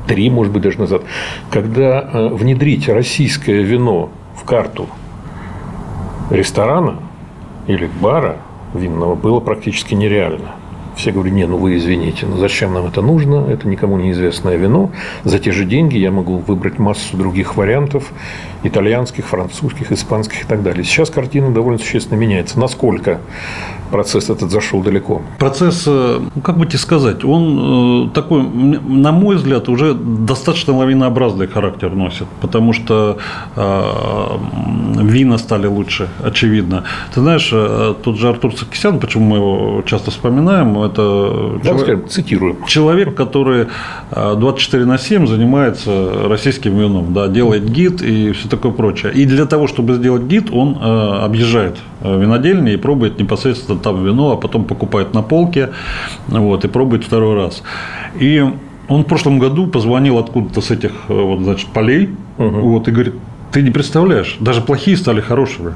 [0.06, 1.02] три, может быть, даже назад,
[1.50, 4.88] когда э, внедрить российское вино в карту
[6.30, 6.96] ресторана
[7.66, 8.38] или бара
[8.74, 10.54] винного было практически нереально.
[10.98, 13.46] Все говорят, не, ну вы извините, ну зачем нам это нужно?
[13.48, 14.90] Это никому неизвестное вино.
[15.22, 18.12] За те же деньги я могу выбрать массу других вариантов,
[18.64, 20.82] итальянских, французских, испанских и так далее.
[20.82, 22.58] Сейчас картина довольно существенно меняется.
[22.58, 23.20] Насколько
[23.90, 25.22] процесс этот зашел далеко?
[25.38, 30.76] Процесс, э, ну, как бы тебе сказать, он э, такой, на мой взгляд, уже достаточно
[30.76, 33.18] лавинообразный характер носит, потому что
[33.56, 33.82] э,
[35.00, 36.84] вина стали лучше, очевидно.
[37.14, 37.48] Ты знаешь,
[38.02, 42.56] тот же Артур Сакисян, почему мы его часто вспоминаем, это да, человек, скажем, цитируем.
[42.66, 43.66] человек, который
[44.10, 49.12] 24 на 7 занимается российским вином, да, делает гид и все такое прочее.
[49.12, 54.36] И для того, чтобы сделать гид, он объезжает винодельни и пробует непосредственно там вино, а
[54.36, 55.70] потом покупает на полке
[56.28, 57.62] вот, и пробует второй раз.
[58.18, 58.44] И
[58.88, 62.60] он в прошлом году позвонил откуда-то с этих вот, значит, полей угу.
[62.60, 63.14] вот, и говорит,
[63.52, 65.74] ты не представляешь, даже плохие стали хорошими.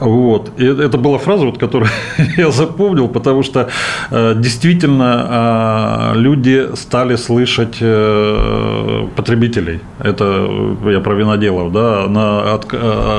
[0.00, 0.52] Вот.
[0.58, 1.90] И это была фраза, вот, которую
[2.36, 3.68] я запомнил, потому что
[4.10, 9.80] э, действительно э, люди стали слышать э, потребителей.
[9.98, 10.48] Это
[10.86, 12.72] я про виноделов, да, на, от,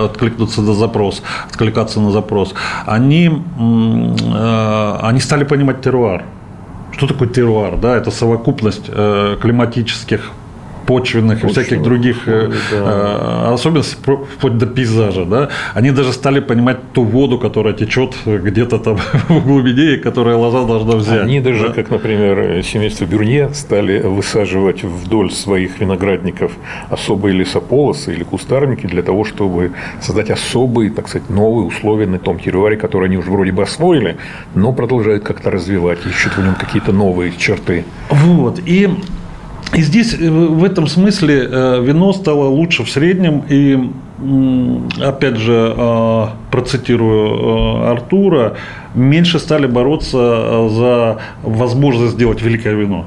[0.05, 2.53] откликнуться на запрос, откликаться на запрос.
[2.85, 3.29] Они,
[5.01, 6.23] они стали понимать теруар.
[6.91, 7.77] Что такое теруар?
[7.77, 8.85] Да, это совокупность
[9.41, 10.31] климатических
[10.89, 13.49] почвенных и всяких других э, да.
[13.49, 13.97] Э, особенностей,
[14.37, 18.97] вплоть до пейзажа, да, они даже стали понимать ту воду, которая течет где-то там
[19.29, 21.21] в глубине, и которая лоза должна взять.
[21.21, 21.73] Они даже, да?
[21.73, 26.51] как, например, семейство Бюрне, стали высаживать вдоль своих виноградников
[26.89, 32.39] особые лесополосы или кустарники для того, чтобы создать особые, так сказать, новые условия на том
[32.39, 34.17] территории, которые они уже вроде бы освоили,
[34.55, 37.85] но продолжают как-то развивать, ищут в нем какие-то новые черты.
[38.09, 38.59] Вот.
[38.65, 38.89] И
[39.73, 43.43] и здесь э, в этом смысле э, вино стало лучше в среднем.
[43.49, 43.77] И
[45.01, 48.55] опять же, э, процитирую Артура,
[48.95, 53.05] меньше стали бороться за возможность сделать великое вино.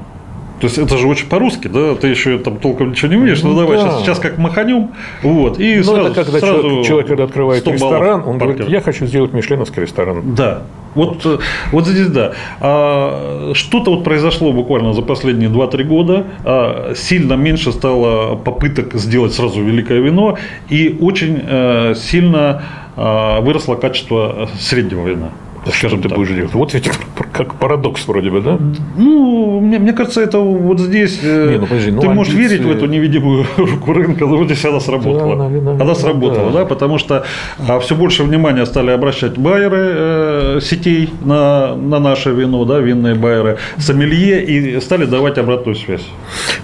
[0.63, 1.93] То есть это же очень по-русски, да?
[1.95, 3.43] Ты еще там толком ничего не умеешь.
[3.43, 3.83] Ну, ну давай да.
[3.83, 4.91] сейчас, сейчас как маханем.
[5.21, 8.55] Вот, и ну, сразу, это когда сразу человек, человек, когда открывает ресторан, он паркер.
[8.55, 10.35] говорит, я хочу сделать мишленовский ресторан.
[10.35, 10.61] Да.
[10.95, 11.41] Вот, вот.
[11.73, 12.31] вот здесь да.
[12.61, 16.27] А, что-то вот произошло буквально за последние 2-3 года.
[16.45, 20.37] А, сильно меньше стало попыток сделать сразу великое вино.
[20.69, 22.63] И очень а, сильно
[22.95, 25.31] выросло качество среднего вина.
[25.71, 26.17] Скажем, ты так.
[26.17, 26.53] будешь делать.
[26.53, 26.89] Вот ведь
[27.31, 28.59] как парадокс вроде бы, да?
[28.97, 32.57] Ну, мне, мне кажется, это вот здесь э, Не, ну, подожди, ну, ты можешь амбиции...
[32.57, 35.35] верить в эту невидимую руку рынка, но вот здесь она сработала.
[35.35, 36.59] Да, наверное, она сработала, да.
[36.59, 37.23] да, потому что
[37.67, 43.15] а, все больше внимания стали обращать байеры э, сетей на, на наше вино, да, винные
[43.15, 46.05] байеры, сомелье, и стали давать обратную связь.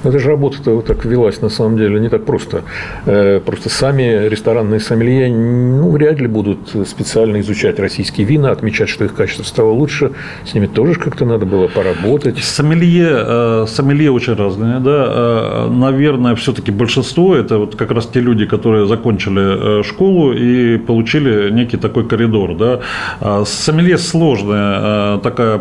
[0.03, 2.63] Но это же работа-то вот так велась, на самом деле, не так просто.
[3.05, 9.05] Э, просто сами ресторанные сомелье, ну, вряд ли будут специально изучать российские вина, отмечать что
[9.05, 10.11] их качество стало лучше,
[10.45, 12.37] с ними тоже как-то надо было поработать.
[12.43, 15.05] Сомелье, э, сомелье очень разные, да.
[15.07, 20.77] Э, наверное, все-таки большинство это вот как раз те люди, которые закончили э, школу и
[20.77, 22.79] получили некий такой коридор, да.
[23.19, 25.59] А сомелье сложная такая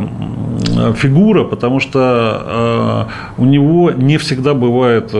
[0.96, 5.12] фигура, потому что у него не всегда бывает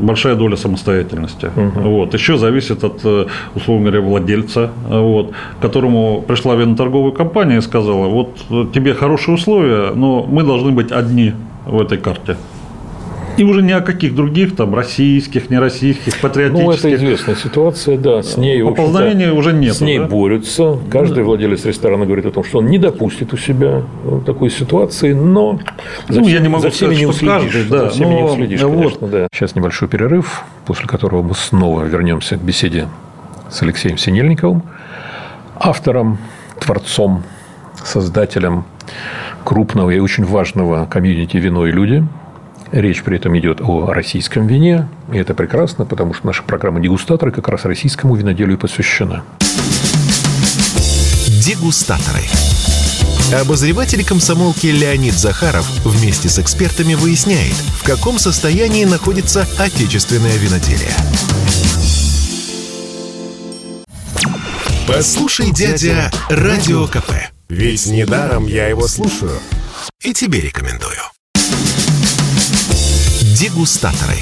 [0.00, 1.50] большая доля самостоятельности.
[1.56, 1.80] Угу.
[1.80, 2.14] Вот.
[2.14, 3.04] Еще зависит от,
[3.54, 8.36] условно говоря, владельца, вот, которому пришла виноторговля торговая компания сказала, вот
[8.74, 11.32] тебе хорошие условия, но мы должны быть одни
[11.64, 12.36] в этой карте.
[13.38, 16.66] И уже ни о каких других, там, российских, нероссийских, патриотических.
[16.66, 18.22] Ну, это известная ситуация, да.
[18.22, 19.74] С ней, Пополнения уже нет.
[19.74, 20.04] С ней да?
[20.04, 20.78] борются.
[20.90, 21.22] Каждый да.
[21.22, 23.84] владелец ресторана говорит о том, что он не допустит у себя
[24.26, 25.60] такой ситуации, но
[26.10, 27.52] за, ну, всеми, я не могу за всеми сказать, не уследишь.
[27.52, 28.16] Каждый, да, за всеми но...
[28.18, 29.10] не уследишь, конечно, вот.
[29.10, 29.28] да.
[29.32, 32.86] Сейчас небольшой перерыв, после которого мы снова вернемся к беседе
[33.50, 34.62] с Алексеем Синельниковым,
[35.58, 36.18] автором
[36.62, 37.24] творцом,
[37.84, 38.64] создателем
[39.44, 42.06] крупного и очень важного комьюнити «Вино и люди».
[42.70, 47.30] Речь при этом идет о российском вине, и это прекрасно, потому что наша программа «Дегустаторы»
[47.30, 49.24] как раз российскому виноделию посвящена.
[51.44, 52.22] Дегустаторы.
[53.38, 60.94] Обозреватель комсомолки Леонид Захаров вместе с экспертами выясняет, в каком состоянии находится отечественное виноделие.
[64.86, 67.12] Послушай, дядя, Радио КП.
[67.48, 69.38] Ведь недаром я его слушаю.
[70.00, 70.98] И тебе рекомендую.
[73.38, 74.16] Дегустаторы.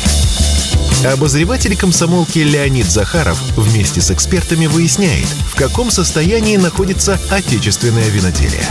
[1.07, 8.67] Обозреватель комсомолки Леонид Захаров вместе с экспертами выясняет, в каком состоянии находится отечественное виноделие.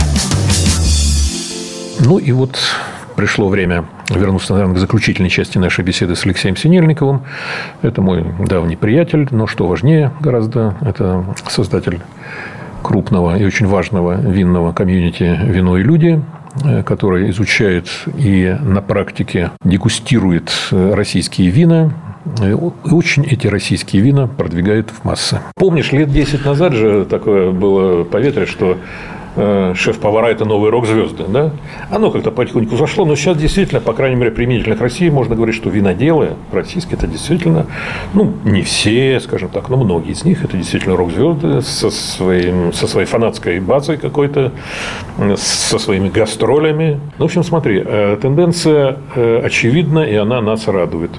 [1.98, 2.56] Ну и вот
[3.16, 7.22] пришло время вернуться, наверное, к заключительной части нашей беседы с Алексеем Синельниковым.
[7.82, 12.00] Это мой давний приятель, но что важнее гораздо, это создатель
[12.82, 16.22] крупного и очень важного винного комьюнити «Вино и люди»,
[16.64, 21.92] э, который изучает и на практике дегустирует э, российские вина,
[22.42, 25.40] и очень эти российские вина продвигают в массы.
[25.54, 28.76] Помнишь, лет 10 назад же такое было поветрие, что Э,
[29.74, 31.52] шеф-повара– это новые рок-звезды, да?
[31.90, 35.56] Оно как-то потихоньку зашло, но сейчас действительно, по крайней мере, применительно к России, можно говорить,
[35.56, 37.66] что виноделы российские– это действительно,
[38.14, 42.86] ну, не все, скажем так, но многие из них– это действительно рок-звезды со, своим, со
[42.86, 44.52] своей фанатской базой какой-то,
[45.36, 47.00] со своими гастролями.
[47.18, 51.10] Ну, в общем, смотри, э, тенденция э, очевидна, и она нас радует.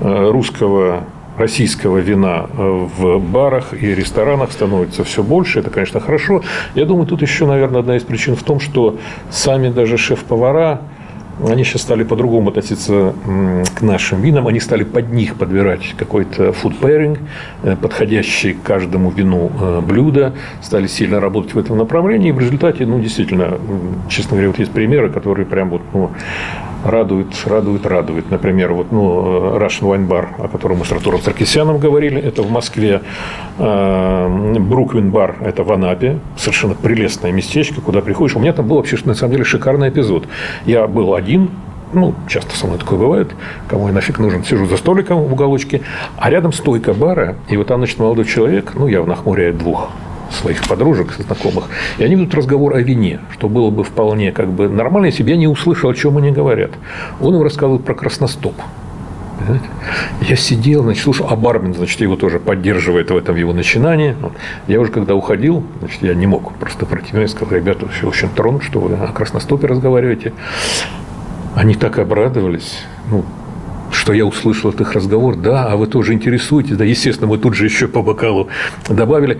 [0.00, 1.04] Русского
[1.36, 5.60] российского вина э, в барах и ресторанах становится все больше.
[5.60, 6.42] Это, конечно, хорошо.
[6.74, 8.98] Я думаю, тут еще, наверное, одна из причин в том, что
[9.30, 10.80] сами даже шеф-повара
[11.46, 13.14] они сейчас стали по-другому относиться
[13.74, 14.46] к нашим винам.
[14.46, 17.18] Они стали под них подбирать какой-то food pairing,
[17.62, 20.34] э, подходящий к каждому вину э, блюдо.
[20.62, 22.28] Стали сильно работать в этом направлении.
[22.28, 23.58] И в результате, ну, действительно,
[24.08, 26.10] честно говоря, вот есть примеры, которые прям вот, ну,
[26.84, 28.30] радует, радует, радует.
[28.30, 32.50] Например, вот, ну, Russian Wine Bar, о котором мы с Артуром Саркисяном говорили, это в
[32.50, 33.00] Москве.
[33.58, 36.18] Бруквин бар– это в Анапе.
[36.36, 38.36] Совершенно прелестное местечко, куда приходишь.
[38.36, 40.26] У меня там был вообще, на самом деле, шикарный эпизод.
[40.66, 41.50] Я был один,
[41.94, 43.34] ну, часто со мной такое бывает,
[43.66, 45.80] кому я нафиг нужен, сижу за столиком в уголочке,
[46.18, 49.90] а рядом стойка бара, и вот там, значит, молодой человек, ну, явно хмуряет двух
[50.30, 51.64] своих подружек, знакомых,
[51.96, 55.30] и они ведут разговор о вине, что было бы вполне как бы нормально, если бы
[55.30, 56.72] я не услышал, о чем они говорят.
[57.20, 58.54] Он им рассказывает про красностоп.
[60.28, 64.16] Я сидел, значит, слушал, а Бармен, значит, его тоже поддерживает в этом его начинании.
[64.68, 67.10] Я уже когда уходил, значит, я не мог просто пройти.
[67.12, 70.32] Я сказал, ребята, все очень тронут, что вы о красностопе разговариваете.
[71.54, 72.80] Они так обрадовались.
[73.10, 73.24] Ну,
[73.92, 77.54] что я услышал от их разговор, да, а вы тоже интересуетесь, да, естественно, мы тут
[77.54, 78.48] же еще по бокалу
[78.88, 79.38] добавили.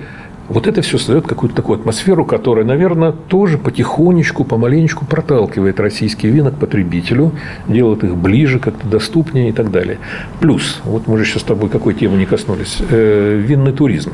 [0.48, 6.50] Вот это все создает какую-то такую атмосферу, которая, наверное, тоже потихонечку, помаленечку проталкивает российские вина
[6.50, 7.32] к потребителю,
[7.66, 9.98] делает их ближе, как-то доступнее и так далее.
[10.40, 14.12] Плюс, вот мы же сейчас с тобой какой темы не коснулись, э, винный туризм.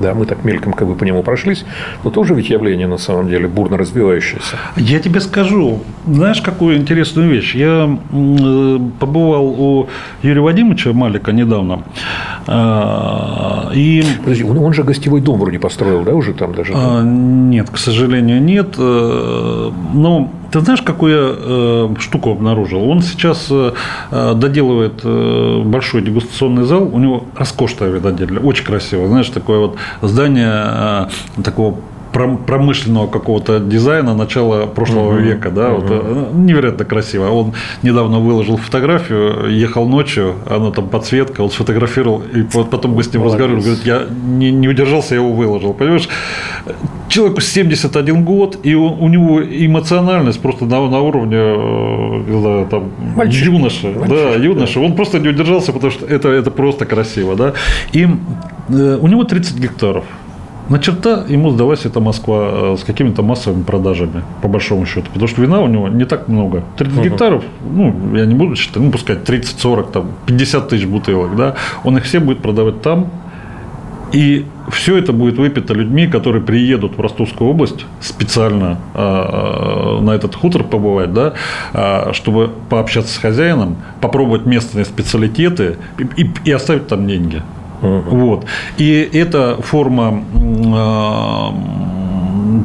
[0.00, 1.64] Да, мы так мельком как бы по нему прошлись,
[2.04, 4.56] но тоже ведь явление на самом деле бурно развивающееся.
[4.76, 7.54] Я тебе скажу, знаешь, какую интересную вещь?
[7.54, 9.88] Я э, побывал у
[10.22, 11.82] Юрия Вадимовича Малика недавно.
[13.74, 14.04] И...
[14.22, 16.72] Подожди, он, он же гостевой дом вроде построил, да, уже там даже?
[16.74, 18.74] А, нет, к сожалению, нет.
[18.78, 22.88] Э, но ты знаешь, какую я э, штуку обнаружил?
[22.88, 23.72] Он сейчас э,
[24.34, 25.04] доделывает
[25.64, 26.88] большой дегустационный зал.
[26.92, 29.06] У него роскошное видоделие, очень красиво.
[29.08, 31.08] Знаешь, такое вот здание
[31.42, 31.76] такого
[32.12, 35.18] промышленного какого-то дизайна начала прошлого угу.
[35.18, 35.80] века, да, угу.
[35.80, 37.28] вот, э, невероятно красиво.
[37.30, 43.12] Он недавно выложил фотографию, ехал ночью, она там подсветка, он сфотографировал, и потом мы с
[43.12, 46.08] ним разговаривали, говорит, я не, не удержался, я его выложил, понимаешь?
[47.08, 52.90] Человеку 71 год, и у, у него эмоциональность просто на, на уровне э, знаю, там,
[53.16, 53.46] Мальчик.
[53.46, 54.74] юноши, Мальчик, да, юноши.
[54.74, 54.86] Да.
[54.86, 57.52] Он просто не удержался, потому что это, это просто красиво, да.
[57.92, 58.06] И
[58.68, 60.04] э, у него 30 гектаров.
[60.68, 65.06] На черта ему сдалась эта Москва э, с какими-то массовыми продажами, по большому счету.
[65.12, 66.62] Потому что вина у него не так много.
[66.76, 67.04] 30 угу.
[67.04, 71.96] гектаров, ну, я не буду считать, ну, пускай 30-40, там, 50 тысяч бутылок, да, он
[71.96, 73.08] их все будет продавать там,
[74.12, 80.34] и все это будет выпито людьми, которые приедут в Ростовскую область специально э, на этот
[80.34, 81.32] хутор побывать, да,
[81.72, 87.42] э, чтобы пообщаться с хозяином, попробовать местные специалитеты и, и, и оставить там деньги.
[87.82, 88.46] Вот.
[88.78, 91.82] И эта форма э,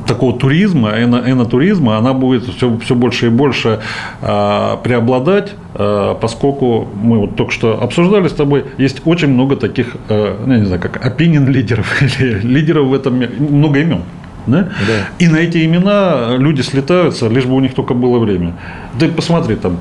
[0.08, 3.80] такого туризма, энотуризма, она будет все, все больше и больше
[4.22, 9.96] э, преобладать, э, поскольку мы вот только что обсуждали с тобой, есть очень много таких,
[10.10, 14.02] э, я не знаю, как opinion лидеров или лидеров в этом мире, много имен.
[14.46, 14.70] Да?
[14.88, 15.10] Да.
[15.20, 18.54] И на эти имена люди слетаются, лишь бы у них только было время.
[19.00, 19.78] Ты посмотри там,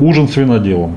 [0.00, 0.96] ужин с виноделом,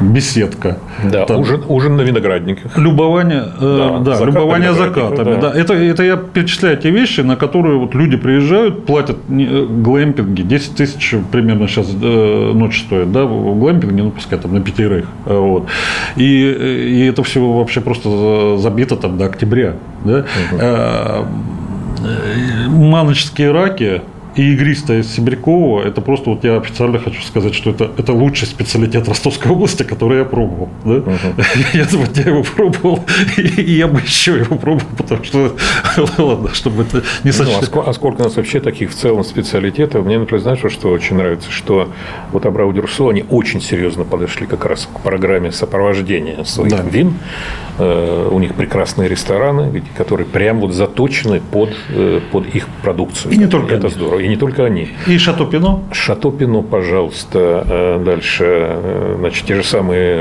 [0.00, 0.78] беседка.
[1.04, 2.76] Да, там, ужин, ужин на виноградниках.
[2.76, 5.34] Любование, э, да, да любование закатами.
[5.40, 5.52] Да.
[5.52, 5.58] Да.
[5.58, 10.76] Это, это я перечисляю те вещи, на которые вот люди приезжают, платят э, глэмпинги, 10
[10.76, 15.06] тысяч примерно сейчас э, ночь стоит, да, в глэмпинге, ну, пускай там на пятерых.
[15.24, 15.66] Вот.
[16.16, 19.74] И, и это все вообще просто забито там до октября.
[20.04, 20.24] Да?
[20.52, 20.64] Угу.
[22.68, 24.02] Маночские раки
[24.36, 29.08] и игристая Сибирякова, это просто вот я официально хочу сказать, что это, это лучший специалитет
[29.08, 30.68] Ростовской области, который я пробовал.
[30.84, 30.94] Да?
[30.94, 31.44] Uh-huh.
[31.72, 31.86] Я,
[32.22, 33.04] я его пробовал,
[33.36, 35.56] и, я бы еще его пробовал, потому что,
[36.18, 37.52] ладно, чтобы это не сочли.
[37.52, 40.04] Ну, а, сколько, а сколько у нас вообще таких в целом специалитетов?
[40.04, 41.90] Мне, например, знаешь, что очень нравится, что
[42.32, 46.82] вот Абрау Дюрсо, они очень серьезно подошли как раз к программе сопровождения своих да.
[46.82, 47.14] вин.
[47.78, 53.32] Э, у них прекрасные рестораны, которые прям вот заточены под, э, под их продукцию.
[53.32, 54.88] И не только это здорово и не только они.
[55.06, 55.82] И Шато Пино?
[55.92, 57.64] Шато Пино, пожалуйста.
[57.68, 60.18] Э, дальше, э, значит, те же самые...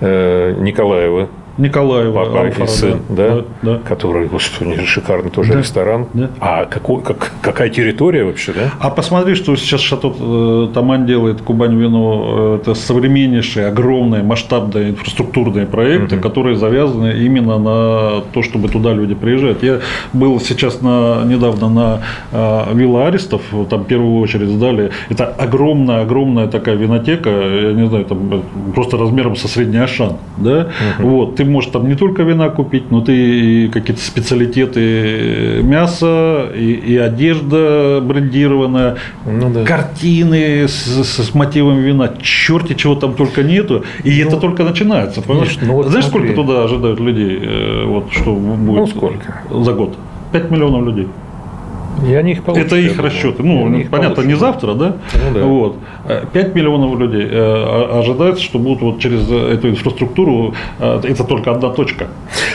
[0.00, 1.28] Э, Николаева.
[1.58, 3.78] Николаева, Папа Алфара, и сын, да, да, да.
[3.86, 6.06] который, господи, шикарный тоже да, ресторан.
[6.14, 6.30] Да.
[6.40, 8.70] А какой, как, какая территория вообще, да?
[8.80, 15.66] А посмотри, что сейчас Шато э, Тамань делает, Кубань вино, это современнейшие, огромные, масштабные инфраструктурные
[15.66, 16.22] проекты, угу.
[16.22, 19.62] которые завязаны именно на то, чтобы туда люди приезжают.
[19.62, 19.80] Я
[20.12, 22.00] был сейчас на, недавно на
[22.32, 28.06] э, Вилла Аристов, там в первую очередь сдали, это огромная-огромная такая винотека, я не знаю,
[28.06, 28.42] там
[28.74, 31.08] просто размером со средний Ашан, да, угу.
[31.08, 36.96] вот, ты можешь там не только вина купить, но ты какие-то специалитеты мяса, и, и
[36.96, 39.64] одежда брендированная, ну, да.
[39.64, 45.22] картины с, с мотивом вина, черти чего там только нету, и ну, это только начинается.
[45.22, 45.58] Понимаешь?
[45.60, 46.28] Ну, вот Знаешь, смотри.
[46.28, 49.42] сколько туда ожидают людей, э, вот что будет ну, сколько?
[49.50, 49.96] за год?
[50.32, 51.08] 5 миллионов людей.
[52.06, 52.66] И они их получат.
[52.66, 53.42] Это их расчеты.
[53.42, 54.32] Ну, они понятно, получат.
[54.32, 54.96] не завтра, да?
[55.14, 55.44] Ну, да.
[55.44, 55.76] Вот.
[56.32, 61.70] 5 миллионов людей э, ожидается, что будут вот через эту инфраструктуру, э, это только одна
[61.70, 62.08] точка.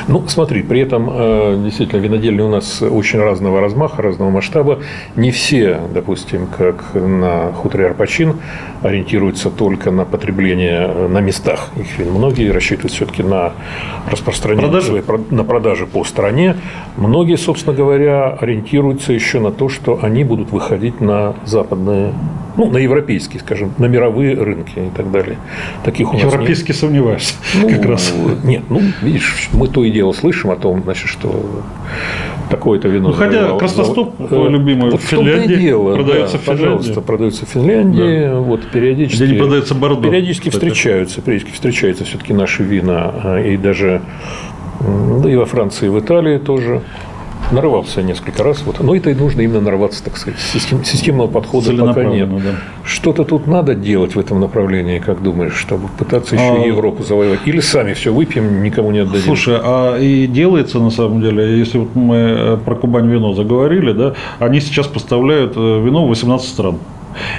[0.07, 4.79] Ну, смотри, при этом э, действительно винодельни у нас очень разного размаха, разного масштаба.
[5.15, 8.35] Не все, допустим, как на хуторе Арпачин,
[8.83, 12.05] ориентируются только на потребление на местах их.
[12.05, 13.53] Многие рассчитывают все-таки на
[14.09, 14.87] распространение, продажи?
[14.87, 16.55] Своей, на продажи по стране.
[16.95, 22.13] Многие, собственно говоря, ориентируются еще на то, что они будут выходить на западные,
[22.55, 25.37] ну, на европейские, скажем, на мировые рынки и так далее.
[25.83, 26.77] Таких у нас Европейские нет.
[26.77, 28.13] сомневаюсь, ну, как раз.
[28.43, 31.45] Нет, ну, видишь, мы то и дело слышим о том, значит, что
[32.49, 33.09] такое-то вино.
[33.09, 34.49] Ну, хотя Красностоп, завод...
[34.49, 36.63] любимый, вот в Финляндии, дело, продается да, в Финляндии.
[36.63, 38.39] Пожалуйста, продается в Финляндии, да.
[38.39, 39.23] вот, периодически...
[39.23, 40.07] Где не продается Бордо.
[40.07, 40.65] Периодически кстати.
[40.65, 44.01] встречаются, периодически встречаются все-таки наши вина, и даже
[44.79, 46.81] да и во Франции, и в Италии тоже
[47.51, 48.63] нарывался несколько раз.
[48.65, 48.79] Вот.
[48.79, 50.39] Но это и нужно именно нарваться, так сказать.
[50.39, 52.29] Систем, системного подхода пока нет.
[52.29, 52.55] Да.
[52.83, 56.65] Что-то тут надо делать в этом направлении, как думаешь, чтобы пытаться еще а...
[56.65, 57.39] Европу завоевать?
[57.45, 59.23] Или сами все выпьем, никому не отдадим?
[59.23, 63.93] Слушай, а и делается на самом деле, если вот мы э, про Кубань вино заговорили,
[63.93, 66.77] да, они сейчас поставляют э, вино в 18 стран.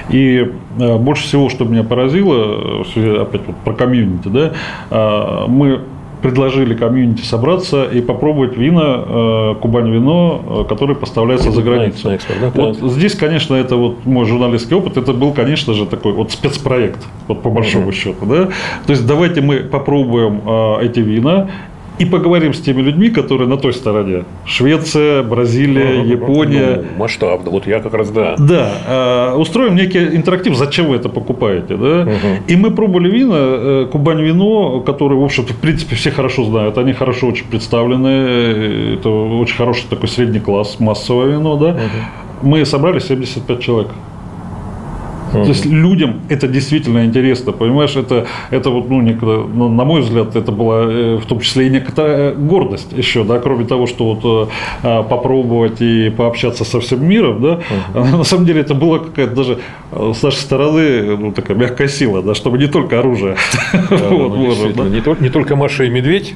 [0.09, 2.81] И э, больше всего, что меня поразило,
[3.21, 5.81] опять вот про комьюнити, да, мы
[6.21, 12.09] предложили комьюнити собраться и попробовать вина, э, Кубань вино, э, которое поставляется за границу.
[12.09, 16.13] Экспорт, да, вот здесь, конечно, это вот мой журналистский опыт, это был, конечно же, такой
[16.13, 17.93] вот спецпроект, вот по большому mm-hmm.
[17.93, 18.49] счету, да.
[18.85, 21.49] То есть давайте мы попробуем э, эти вина
[21.99, 24.23] и поговорим с теми людьми, которые на той стороне.
[24.45, 26.77] Швеция, Бразилия, Япония.
[26.77, 27.51] Ну, масштабно.
[27.51, 28.35] Вот я как раз да.
[28.37, 28.71] Да.
[28.87, 31.75] Э, устроим некий интерактив, зачем вы это покупаете.
[31.75, 32.01] Да?
[32.01, 32.43] Угу.
[32.47, 36.77] И мы пробовали вина, э, Кубань вино, которые, в общем-то, в принципе, все хорошо знают.
[36.77, 38.95] Они хорошо очень представлены.
[38.95, 41.57] Это очень хороший такой средний класс, массовое вино.
[41.57, 41.69] Да?
[41.69, 42.49] Угу.
[42.49, 43.91] Мы собрали 75 человек.
[45.31, 50.01] То есть людям это действительно интересно, понимаешь, это, это вот, ну, некогда, ну, на мой
[50.01, 54.13] взгляд, это была э, в том числе и некоторая гордость еще, да, кроме того, что
[54.13, 54.49] вот
[54.83, 57.59] э, попробовать и пообщаться со всем миром, да,
[57.93, 58.17] uh-huh.
[58.17, 59.59] на самом деле это была какая-то даже
[59.91, 63.35] э, с нашей стороны ну, такая мягкая сила, да, чтобы не только оружие.
[63.73, 64.83] Да, вот, ну, да.
[64.89, 66.35] не, только, не только Маша и Медведь,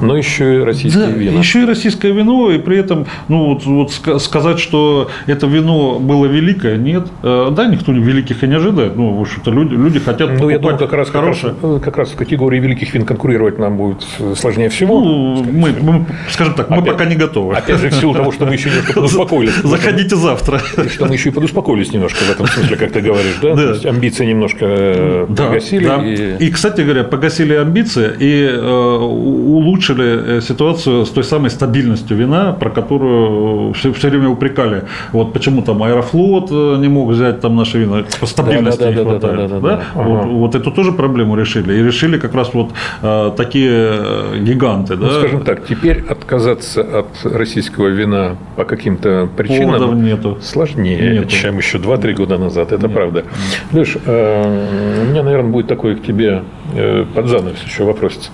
[0.00, 1.38] но еще и российское да, вино.
[1.38, 6.26] Еще и российское вино, и при этом, ну, вот, вот сказать, что это вино было
[6.26, 7.06] великое, нет.
[7.22, 8.96] Э, да, никто великих и не ожидает.
[8.96, 11.54] Ну, в общем-то, люди, люди хотят Ну, я думаю, как раз, хорошее.
[11.54, 14.04] Как раз, как раз в категории великих вин конкурировать нам будет
[14.36, 15.00] сложнее всего.
[15.00, 17.54] Ну, мы, мы, скажем так, мы опять, пока не готовы.
[17.54, 19.54] Опять же, в силу того, что мы еще немножко подуспокоились.
[19.62, 20.60] Заходите завтра.
[20.84, 23.54] И что мы еще и подуспокоились немножко в этом смысле, как ты говоришь, да?
[23.54, 23.62] да.
[23.62, 25.86] То есть амбиции немножко э, да, погасили.
[25.86, 26.04] Да.
[26.04, 26.46] И...
[26.46, 32.52] и, кстати говоря, погасили амбиции и э, улучшили улучшили ситуацию с той самой стабильностью вина,
[32.52, 34.84] про которую все, все время упрекали.
[35.12, 38.96] Вот почему там Аэрофлот не мог взять там наши вина, по стабильности да, да, не
[38.96, 39.36] да, хватает.
[39.36, 39.82] Да, да, да, да?
[39.94, 40.08] Ага.
[40.08, 41.74] Вот, вот эту тоже проблему решили.
[41.74, 42.70] И решили как раз вот
[43.02, 44.96] а, такие гиганты.
[44.96, 45.18] Ну, да?
[45.18, 50.38] Скажем так, теперь отказаться от российского вина по каким-то причинам Поводов нету.
[50.42, 51.28] сложнее, нету.
[51.28, 52.72] чем еще 2-3 года назад.
[52.72, 52.94] Это Нет.
[52.94, 53.24] правда.
[53.72, 56.42] Леш, у меня, наверное, будет такой к тебе
[56.74, 58.30] э, под занавес еще вопрос.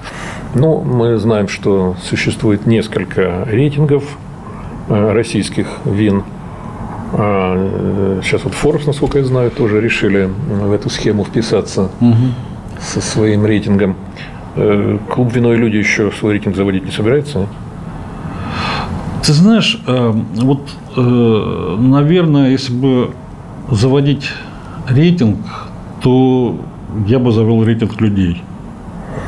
[0.55, 4.05] Ну, мы знаем, что существует несколько рейтингов
[4.89, 6.25] э, российских вин.
[7.13, 12.17] А, сейчас вот Forbes, насколько я знаю, тоже решили в эту схему вписаться угу.
[12.81, 13.97] со своим рейтингом.
[14.57, 17.47] Э, клуб «Вино и люди» еще свой рейтинг заводить не собирается?
[19.23, 20.63] Ты знаешь, вот,
[20.97, 23.11] наверное, если бы
[23.71, 24.33] заводить
[24.89, 25.39] рейтинг,
[26.01, 26.59] то
[27.07, 28.43] я бы завел рейтинг людей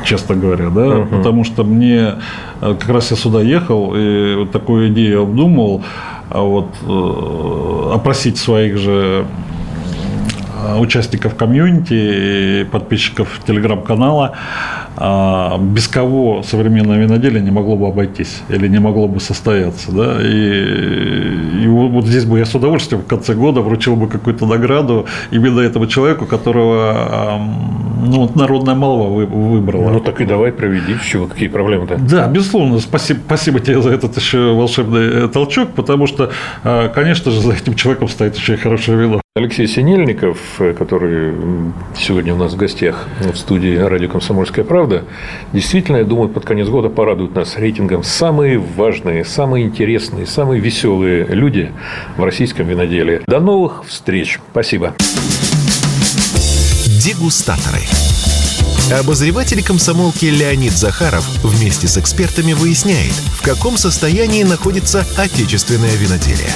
[0.03, 1.17] честно говоря, да, uh-huh.
[1.17, 2.15] потому что мне
[2.61, 5.83] э, как раз я сюда ехал и вот такую идею обдумывал,
[6.29, 9.25] а вот э, опросить своих же
[10.63, 14.33] э, участников комьюнити и подписчиков телеграм-канала,
[14.95, 19.91] а, без кого современное виноделие не могло бы обойтись или не могло бы состояться.
[19.91, 20.21] Да?
[20.21, 25.07] И, и вот здесь бы я с удовольствием в конце года вручил бы какую-то награду
[25.31, 27.41] именно этому человеку, которого
[28.03, 29.91] ну, народная молва выбрала.
[29.91, 31.97] Ну так и давай проведи, чего, какие проблемы-то?
[31.97, 36.31] Да, безусловно, спасибо, спасибо тебе за этот еще волшебный э, толчок, потому что,
[36.63, 39.23] а, конечно же, за этим человеком стоит еще и хорошее вино.
[39.35, 41.33] Алексей Синельников, э, который
[41.95, 45.05] сегодня у нас в гостях в студии радио «Комсомольская правда»,
[45.53, 51.25] действительно, я думаю, под конец года порадует нас рейтингом самые важные, самые интересные, самые веселые
[51.25, 51.71] люди
[52.15, 53.21] в российском виноделии.
[53.25, 54.39] До новых встреч.
[54.51, 54.93] Спасибо.
[57.03, 57.85] Дегустаторы.
[58.89, 66.55] Обозреватель комсомолки Леонид Захаров вместе с экспертами выясняет, в каком состоянии находится отечественное виноделие.